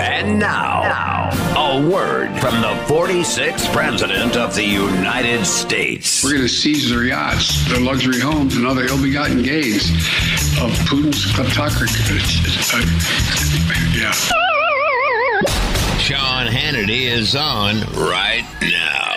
And 0.00 0.38
now, 0.40 0.82
now, 0.82 1.43
a 1.74 1.88
word 1.90 2.28
from 2.38 2.60
the 2.60 2.72
46th 2.86 3.72
President 3.72 4.36
of 4.36 4.54
the 4.54 4.62
United 4.62 5.44
States. 5.44 6.22
We're 6.22 6.30
going 6.30 6.42
to 6.42 6.48
seize 6.48 6.88
their 6.88 7.02
yachts, 7.02 7.68
their 7.68 7.80
luxury 7.80 8.20
homes, 8.20 8.54
and 8.54 8.64
other 8.64 8.84
ill 8.84 9.02
begotten 9.02 9.42
gains 9.42 9.90
of 10.62 10.70
Putin's 10.86 11.24
kleptocracy. 11.32 11.98
Uh, 12.72 12.78
yeah. 13.98 14.12
Sean 15.98 16.46
Hannity 16.46 17.06
is 17.10 17.34
on 17.34 17.80
right 17.94 18.46
now. 18.62 19.13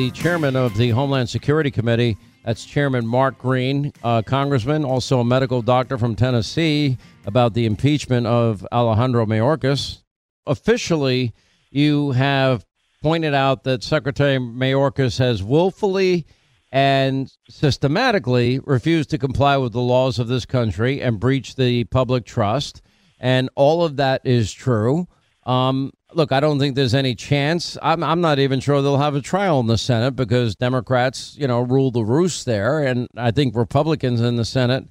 The 0.00 0.10
chairman 0.12 0.56
of 0.56 0.78
the 0.78 0.88
Homeland 0.88 1.28
Security 1.28 1.70
Committee. 1.70 2.16
That's 2.42 2.64
Chairman 2.64 3.06
Mark 3.06 3.36
Green, 3.36 3.92
uh, 4.02 4.22
Congressman, 4.22 4.82
also 4.82 5.20
a 5.20 5.24
medical 5.26 5.60
doctor 5.60 5.98
from 5.98 6.16
Tennessee, 6.16 6.96
about 7.26 7.52
the 7.52 7.66
impeachment 7.66 8.26
of 8.26 8.66
Alejandro 8.72 9.26
Mayorkas. 9.26 9.98
Officially, 10.46 11.34
you 11.70 12.12
have 12.12 12.64
pointed 13.02 13.34
out 13.34 13.64
that 13.64 13.82
Secretary 13.82 14.38
Mayorkas 14.38 15.18
has 15.18 15.42
willfully 15.42 16.24
and 16.72 17.30
systematically 17.50 18.58
refused 18.60 19.10
to 19.10 19.18
comply 19.18 19.58
with 19.58 19.74
the 19.74 19.82
laws 19.82 20.18
of 20.18 20.28
this 20.28 20.46
country 20.46 21.02
and 21.02 21.20
breached 21.20 21.58
the 21.58 21.84
public 21.84 22.24
trust. 22.24 22.80
And 23.18 23.50
all 23.54 23.84
of 23.84 23.96
that 23.96 24.22
is 24.24 24.50
true. 24.50 25.08
Um, 25.44 25.92
look, 26.12 26.32
I 26.32 26.40
don't 26.40 26.58
think 26.58 26.74
there's 26.74 26.94
any 26.94 27.14
chance. 27.14 27.76
I'm, 27.82 28.02
I'm 28.02 28.20
not 28.20 28.38
even 28.38 28.60
sure 28.60 28.82
they'll 28.82 28.98
have 28.98 29.14
a 29.14 29.20
trial 29.20 29.60
in 29.60 29.66
the 29.66 29.78
Senate 29.78 30.16
because 30.16 30.56
Democrats, 30.56 31.36
you 31.38 31.46
know, 31.46 31.60
rule 31.60 31.90
the 31.90 32.04
roost 32.04 32.46
there. 32.46 32.80
And 32.80 33.08
I 33.16 33.30
think 33.30 33.54
Republicans 33.54 34.20
in 34.20 34.36
the 34.36 34.44
Senate, 34.44 34.84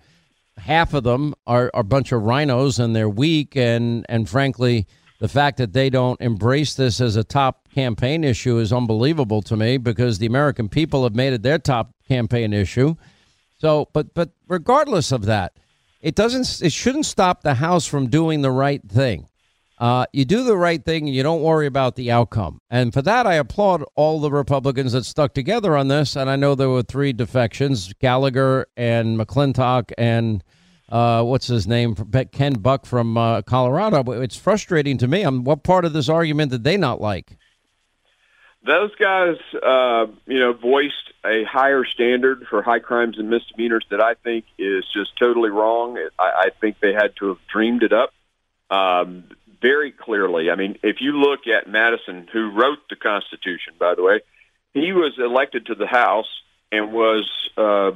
half 0.58 0.93
of 0.93 1.03
them 1.03 1.34
are, 1.47 1.71
are 1.73 1.82
a 1.82 1.84
bunch 1.84 2.12
of 2.12 2.23
rhinos 2.23 2.79
and 2.79 2.95
they're 2.95 3.10
weak. 3.10 3.55
And, 3.55 4.05
and 4.10 4.29
frankly, 4.29 4.88
the 5.19 5.27
fact 5.27 5.58
that 5.58 5.73
they 5.73 5.89
don't 5.89 6.19
embrace 6.21 6.73
this 6.73 7.01
as 7.01 7.15
a 7.15 7.23
top 7.23 7.69
campaign 7.69 8.23
issue 8.23 8.58
is 8.58 8.71
unbelievable 8.71 9.41
to 9.43 9.58
me 9.58 9.77
because 9.77 10.17
the 10.17 10.25
American 10.25 10.69
people 10.69 11.03
have 11.03 11.15
made 11.15 11.34
it 11.34 11.43
their 11.43 11.60
top 11.60 11.93
campaign 12.08 12.53
issue. 12.53 12.95
So, 13.60 13.89
but 13.91 14.13
but 14.13 14.32
regardless 14.47 15.12
of 15.12 15.25
that, 15.25 15.58
it 16.01 16.15
doesn't 16.15 16.62
it 16.65 16.71
shouldn't 16.71 17.05
stop 17.05 17.41
the 17.41 17.55
House 17.55 17.86
from 17.86 18.08
doing 18.08 18.41
the 18.41 18.51
right 18.51 18.82
thing. 18.89 19.27
Uh, 19.79 20.05
you 20.11 20.25
do 20.25 20.43
the 20.43 20.57
right 20.57 20.83
thing 20.83 21.07
and 21.07 21.15
you 21.15 21.23
don't 21.23 21.41
worry 21.41 21.65
about 21.65 21.95
the 21.95 22.11
outcome. 22.11 22.59
And 22.69 22.93
for 22.93 23.01
that, 23.03 23.25
I 23.25 23.35
applaud 23.35 23.83
all 23.95 24.19
the 24.19 24.31
Republicans 24.31 24.91
that 24.91 25.05
stuck 25.05 25.33
together 25.33 25.77
on 25.77 25.87
this. 25.87 26.17
And 26.17 26.29
I 26.29 26.35
know 26.35 26.53
there 26.53 26.69
were 26.69 26.83
three 26.83 27.13
defections 27.13 27.93
Gallagher 27.93 28.67
and 28.75 29.17
McClintock 29.17 29.93
and 29.97 30.43
uh, 30.89 31.23
what's 31.23 31.47
his 31.47 31.67
name? 31.67 31.95
Ken 32.31 32.53
Buck 32.53 32.85
from 32.85 33.15
uh, 33.15 33.41
Colorado. 33.43 34.03
But 34.03 34.21
it's 34.21 34.35
frustrating 34.35 34.97
to 34.97 35.07
me. 35.07 35.23
Um, 35.23 35.45
what 35.45 35.63
part 35.63 35.85
of 35.85 35.93
this 35.93 36.09
argument 36.09 36.51
did 36.51 36.63
they 36.65 36.75
not 36.75 36.99
like? 36.99 37.37
Those 38.65 38.93
guys, 38.95 39.37
uh, 39.63 40.07
you 40.27 40.39
know, 40.39 40.51
voiced 40.51 41.13
a 41.25 41.43
higher 41.45 41.85
standard 41.85 42.45
for 42.49 42.61
high 42.61 42.79
crimes 42.79 43.17
and 43.17 43.29
misdemeanors 43.29 43.85
that 43.89 44.01
I 44.01 44.15
think 44.15 44.45
is 44.57 44.84
just 44.93 45.17
totally 45.17 45.49
wrong. 45.49 45.97
I, 46.17 46.23
I 46.23 46.49
think 46.59 46.80
they 46.82 46.91
had 46.91 47.15
to 47.19 47.30
have 47.30 47.38
dreamed 47.51 47.84
it 47.84 47.93
up. 47.93 48.13
Um, 48.69 49.23
very 49.62 49.91
clearly. 49.91 50.49
I 50.49 50.55
mean, 50.55 50.78
if 50.84 51.01
you 51.01 51.14
look 51.14 51.41
at 51.47 51.70
Madison, 51.70 52.28
who 52.32 52.51
wrote 52.51 52.80
the 52.89 52.95
Constitution, 52.95 53.74
by 53.80 53.95
the 53.95 54.03
way, 54.03 54.22
he 54.74 54.93
was 54.93 55.14
elected 55.18 55.68
to 55.68 55.76
the 55.76 55.88
House 55.88 56.30
and 56.72 56.93
was 56.93 57.30
uh, 57.57 57.91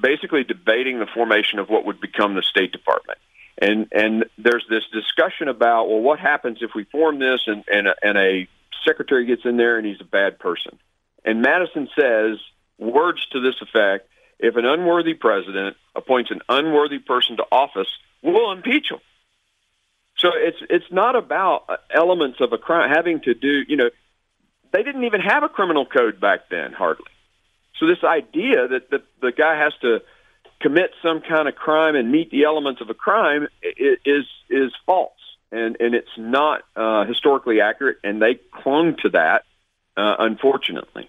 basically 0.00 0.44
debating 0.44 0.98
the 0.98 1.06
formation 1.06 1.58
of 1.58 1.68
what 1.68 1.84
would 1.84 2.00
become 2.00 2.34
the 2.34 2.42
State 2.42 2.72
Department. 2.72 3.18
And 3.60 3.88
and 3.92 4.24
there's 4.38 4.64
this 4.70 4.84
discussion 4.92 5.48
about 5.48 5.88
well, 5.88 6.00
what 6.00 6.20
happens 6.20 6.58
if 6.60 6.70
we 6.74 6.84
form 6.84 7.18
this 7.18 7.40
and 7.46 7.64
and 7.70 7.88
a, 7.88 7.94
and 8.02 8.16
a 8.16 8.48
secretary 8.86 9.26
gets 9.26 9.44
in 9.44 9.56
there 9.56 9.78
and 9.78 9.86
he's 9.86 10.00
a 10.00 10.04
bad 10.04 10.38
person. 10.38 10.78
And 11.24 11.42
Madison 11.42 11.88
says 11.98 12.38
words 12.78 13.26
to 13.32 13.40
this 13.40 13.56
effect: 13.60 14.08
If 14.38 14.56
an 14.56 14.64
unworthy 14.64 15.14
president 15.14 15.76
appoints 15.96 16.30
an 16.30 16.40
unworthy 16.48 17.00
person 17.00 17.36
to 17.38 17.46
office, 17.50 17.88
we'll 18.22 18.52
impeach 18.52 18.90
him. 18.90 19.00
So 20.18 20.30
it's 20.34 20.58
it's 20.68 20.90
not 20.90 21.16
about 21.16 21.64
uh, 21.68 21.76
elements 21.90 22.40
of 22.40 22.52
a 22.52 22.58
crime 22.58 22.90
having 22.94 23.20
to 23.20 23.34
do. 23.34 23.62
You 23.68 23.76
know, 23.76 23.90
they 24.72 24.82
didn't 24.82 25.04
even 25.04 25.20
have 25.20 25.42
a 25.42 25.48
criminal 25.48 25.86
code 25.86 26.20
back 26.20 26.48
then, 26.50 26.72
hardly. 26.72 27.06
So 27.78 27.86
this 27.86 28.02
idea 28.02 28.66
that 28.68 28.90
the 28.90 29.02
the 29.20 29.32
guy 29.32 29.56
has 29.56 29.72
to 29.82 30.02
commit 30.60 30.90
some 31.02 31.20
kind 31.20 31.46
of 31.48 31.54
crime 31.54 31.94
and 31.94 32.10
meet 32.10 32.30
the 32.30 32.44
elements 32.44 32.80
of 32.80 32.90
a 32.90 32.94
crime 32.94 33.46
is 33.62 34.26
is 34.50 34.72
false, 34.86 35.12
and 35.52 35.76
and 35.78 35.94
it's 35.94 36.16
not 36.16 36.62
uh, 36.74 37.04
historically 37.04 37.60
accurate, 37.60 37.98
and 38.02 38.20
they 38.20 38.40
clung 38.52 38.96
to 39.02 39.10
that, 39.10 39.44
uh, 39.96 40.16
unfortunately. 40.18 41.08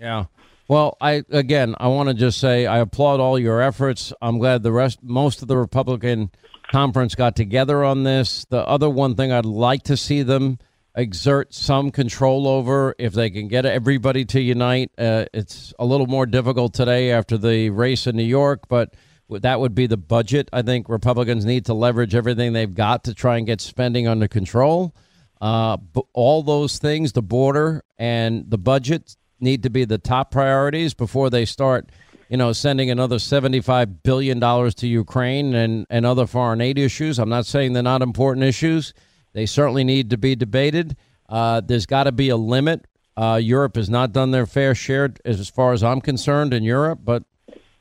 Yeah. 0.00 0.24
Well, 0.66 0.96
I 1.00 1.24
again, 1.30 1.74
I 1.78 1.88
want 1.88 2.08
to 2.08 2.14
just 2.14 2.38
say 2.38 2.66
I 2.66 2.78
applaud 2.78 3.20
all 3.20 3.38
your 3.38 3.60
efforts. 3.60 4.12
I'm 4.22 4.38
glad 4.38 4.62
the 4.62 4.72
rest, 4.72 5.02
most 5.02 5.42
of 5.42 5.48
the 5.48 5.58
Republican 5.58 6.30
conference 6.70 7.14
got 7.14 7.36
together 7.36 7.84
on 7.84 8.04
this. 8.04 8.46
The 8.46 8.66
other 8.66 8.88
one 8.88 9.14
thing 9.14 9.30
I'd 9.30 9.44
like 9.44 9.82
to 9.84 9.96
see 9.96 10.22
them 10.22 10.58
exert 10.96 11.52
some 11.52 11.90
control 11.90 12.46
over 12.48 12.94
if 12.98 13.12
they 13.12 13.28
can 13.28 13.48
get 13.48 13.66
everybody 13.66 14.24
to 14.24 14.40
unite. 14.40 14.90
Uh, 14.96 15.26
it's 15.34 15.74
a 15.78 15.84
little 15.84 16.06
more 16.06 16.24
difficult 16.24 16.72
today 16.72 17.10
after 17.10 17.36
the 17.36 17.68
race 17.70 18.06
in 18.06 18.16
New 18.16 18.22
York, 18.22 18.68
but 18.68 18.94
that 19.28 19.60
would 19.60 19.74
be 19.74 19.86
the 19.86 19.96
budget. 19.96 20.48
I 20.52 20.62
think 20.62 20.88
Republicans 20.88 21.44
need 21.44 21.66
to 21.66 21.74
leverage 21.74 22.14
everything 22.14 22.52
they've 22.52 22.72
got 22.72 23.04
to 23.04 23.14
try 23.14 23.36
and 23.36 23.46
get 23.46 23.60
spending 23.60 24.06
under 24.06 24.28
control. 24.28 24.94
Uh, 25.40 25.76
all 26.12 26.42
those 26.42 26.78
things, 26.78 27.12
the 27.12 27.22
border 27.22 27.82
and 27.98 28.48
the 28.50 28.58
budget, 28.58 29.16
need 29.40 29.62
to 29.62 29.70
be 29.70 29.84
the 29.84 29.98
top 29.98 30.30
priorities 30.30 30.94
before 30.94 31.30
they 31.30 31.44
start 31.44 31.90
you 32.28 32.36
know, 32.36 32.52
sending 32.52 32.90
another 32.90 33.16
$75 33.16 34.02
billion 34.02 34.40
to 34.40 34.86
Ukraine 34.86 35.54
and, 35.54 35.86
and 35.90 36.06
other 36.06 36.26
foreign 36.26 36.60
aid 36.60 36.78
issues. 36.78 37.18
I'm 37.18 37.28
not 37.28 37.46
saying 37.46 37.72
they're 37.74 37.82
not 37.82 38.02
important 38.02 38.44
issues. 38.44 38.94
They 39.32 39.46
certainly 39.46 39.84
need 39.84 40.10
to 40.10 40.16
be 40.16 40.34
debated. 40.34 40.96
Uh, 41.28 41.60
there's 41.60 41.86
got 41.86 42.04
to 42.04 42.12
be 42.12 42.30
a 42.30 42.36
limit. 42.36 42.86
Uh, 43.16 43.38
Europe 43.42 43.76
has 43.76 43.90
not 43.90 44.12
done 44.12 44.30
their 44.30 44.46
fair 44.46 44.74
share, 44.74 45.14
as 45.24 45.48
far 45.48 45.72
as 45.72 45.84
I'm 45.84 46.00
concerned, 46.00 46.52
in 46.52 46.64
Europe. 46.64 47.00
But 47.04 47.24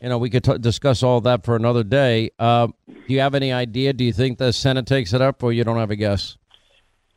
you 0.01 0.09
know, 0.09 0.17
we 0.17 0.29
could 0.29 0.43
t- 0.43 0.57
discuss 0.57 1.01
all 1.01 1.21
that 1.21 1.45
for 1.45 1.55
another 1.55 1.83
day. 1.83 2.29
Uh, 2.37 2.67
do 2.87 3.01
you 3.07 3.21
have 3.21 3.33
any 3.33 3.51
idea? 3.51 3.93
Do 3.93 4.03
you 4.03 4.13
think 4.13 4.37
the 4.37 4.51
Senate 4.51 4.85
takes 4.85 5.13
it 5.13 5.21
up, 5.21 5.41
or 5.41 5.53
you 5.53 5.63
don't 5.63 5.77
have 5.77 5.91
a 5.91 5.95
guess? 5.95 6.37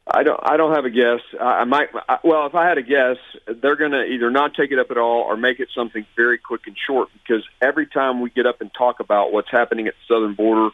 I 0.09 0.23
don't. 0.23 0.41
I 0.43 0.57
don't 0.57 0.75
have 0.75 0.85
a 0.85 0.91
guess. 0.91 1.21
I, 1.41 1.45
I 1.45 1.65
might. 1.65 1.89
I, 2.09 2.19
well, 2.23 2.47
if 2.47 2.55
I 2.55 2.69
had 2.69 2.79
a 2.79 2.83
guess, 2.83 3.17
they're 3.47 3.77
going 3.77 3.91
to 3.91 4.05
either 4.05 4.31
not 4.31 4.55
take 4.55 4.71
it 4.71 4.79
up 4.79 4.91
at 4.91 4.99
all 4.99 5.23
or 5.23 5.37
make 5.37 5.59
it 5.59 5.69
something 5.75 6.07
very 6.15 6.39
quick 6.39 6.63
and 6.67 6.77
short. 6.87 7.09
Because 7.13 7.45
every 7.61 7.87
time 7.87 8.21
we 8.21 8.31
get 8.31 8.47
up 8.47 8.61
and 8.61 8.71
talk 8.73 9.01
about 9.01 9.33
what's 9.33 9.51
happening 9.51 9.89
at 9.89 9.95
the 9.95 10.15
southern 10.15 10.35
border, 10.35 10.71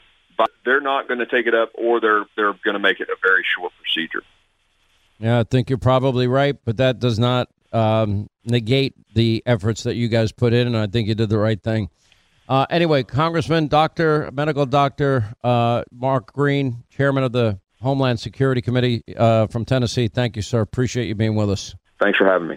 they're 0.64 0.80
not 0.80 1.08
going 1.08 1.20
to 1.20 1.26
take 1.26 1.46
it 1.46 1.54
up, 1.54 1.70
or 1.74 2.00
they're 2.00 2.24
they're 2.36 2.52
going 2.64 2.74
to 2.74 2.78
make 2.78 3.00
it 3.00 3.08
a 3.08 3.16
very 3.22 3.44
short 3.56 3.72
procedure. 3.82 4.22
Yeah, 5.18 5.40
I 5.40 5.44
think 5.44 5.70
you're 5.70 5.78
probably 5.78 6.26
right, 6.26 6.56
but 6.64 6.76
that 6.78 6.98
does 6.98 7.18
not 7.18 7.48
um, 7.72 8.28
negate 8.44 8.94
the 9.14 9.42
efforts 9.46 9.84
that 9.84 9.94
you 9.94 10.08
guys 10.08 10.32
put 10.32 10.52
in, 10.52 10.66
and 10.66 10.76
I 10.76 10.86
think 10.86 11.08
you 11.08 11.14
did 11.14 11.28
the 11.28 11.38
right 11.38 11.62
thing. 11.62 11.90
Uh, 12.48 12.66
anyway, 12.68 13.02
Congressman, 13.02 13.68
Doctor, 13.68 14.30
Medical 14.32 14.66
Doctor 14.66 15.34
uh, 15.42 15.84
Mark 15.90 16.32
Green, 16.32 16.84
Chairman 16.90 17.24
of 17.24 17.32
the 17.32 17.60
Homeland 17.82 18.20
Security 18.20 18.62
Committee 18.62 19.02
uh, 19.16 19.46
from 19.48 19.64
Tennessee. 19.64 20.08
Thank 20.08 20.36
you, 20.36 20.42
sir. 20.42 20.60
Appreciate 20.60 21.06
you 21.06 21.14
being 21.14 21.34
with 21.34 21.50
us. 21.50 21.74
Thanks 22.00 22.18
for 22.18 22.26
having 22.26 22.48
me. 22.48 22.56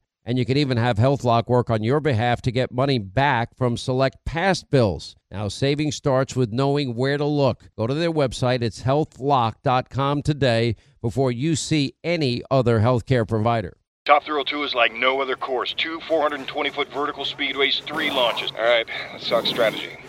And 0.23 0.37
you 0.37 0.45
can 0.45 0.57
even 0.57 0.77
have 0.77 0.97
HealthLock 0.97 1.47
work 1.47 1.69
on 1.69 1.83
your 1.83 1.99
behalf 1.99 2.41
to 2.43 2.51
get 2.51 2.71
money 2.71 2.99
back 2.99 3.55
from 3.55 3.75
select 3.75 4.23
past 4.23 4.69
bills. 4.69 5.15
Now, 5.31 5.47
saving 5.47 5.91
starts 5.91 6.35
with 6.35 6.51
knowing 6.51 6.95
where 6.95 7.17
to 7.17 7.25
look. 7.25 7.69
Go 7.77 7.87
to 7.87 7.93
their 7.93 8.11
website, 8.11 8.61
it's 8.61 8.83
healthlock.com 8.83 10.21
today 10.21 10.75
before 11.01 11.31
you 11.31 11.55
see 11.55 11.95
any 12.03 12.43
other 12.51 12.79
healthcare 12.79 13.27
provider. 13.27 13.77
Top 14.05 14.23
Thrill 14.23 14.43
2 14.43 14.63
is 14.63 14.73
like 14.73 14.93
no 14.93 15.21
other 15.21 15.35
course. 15.35 15.73
Two 15.73 15.99
420 16.07 16.69
foot 16.71 16.91
vertical 16.91 17.23
speedways, 17.23 17.81
three 17.83 18.09
launches. 18.09 18.51
All 18.51 18.63
right, 18.63 18.87
let's 19.13 19.29
talk 19.29 19.45
strategy. 19.45 19.89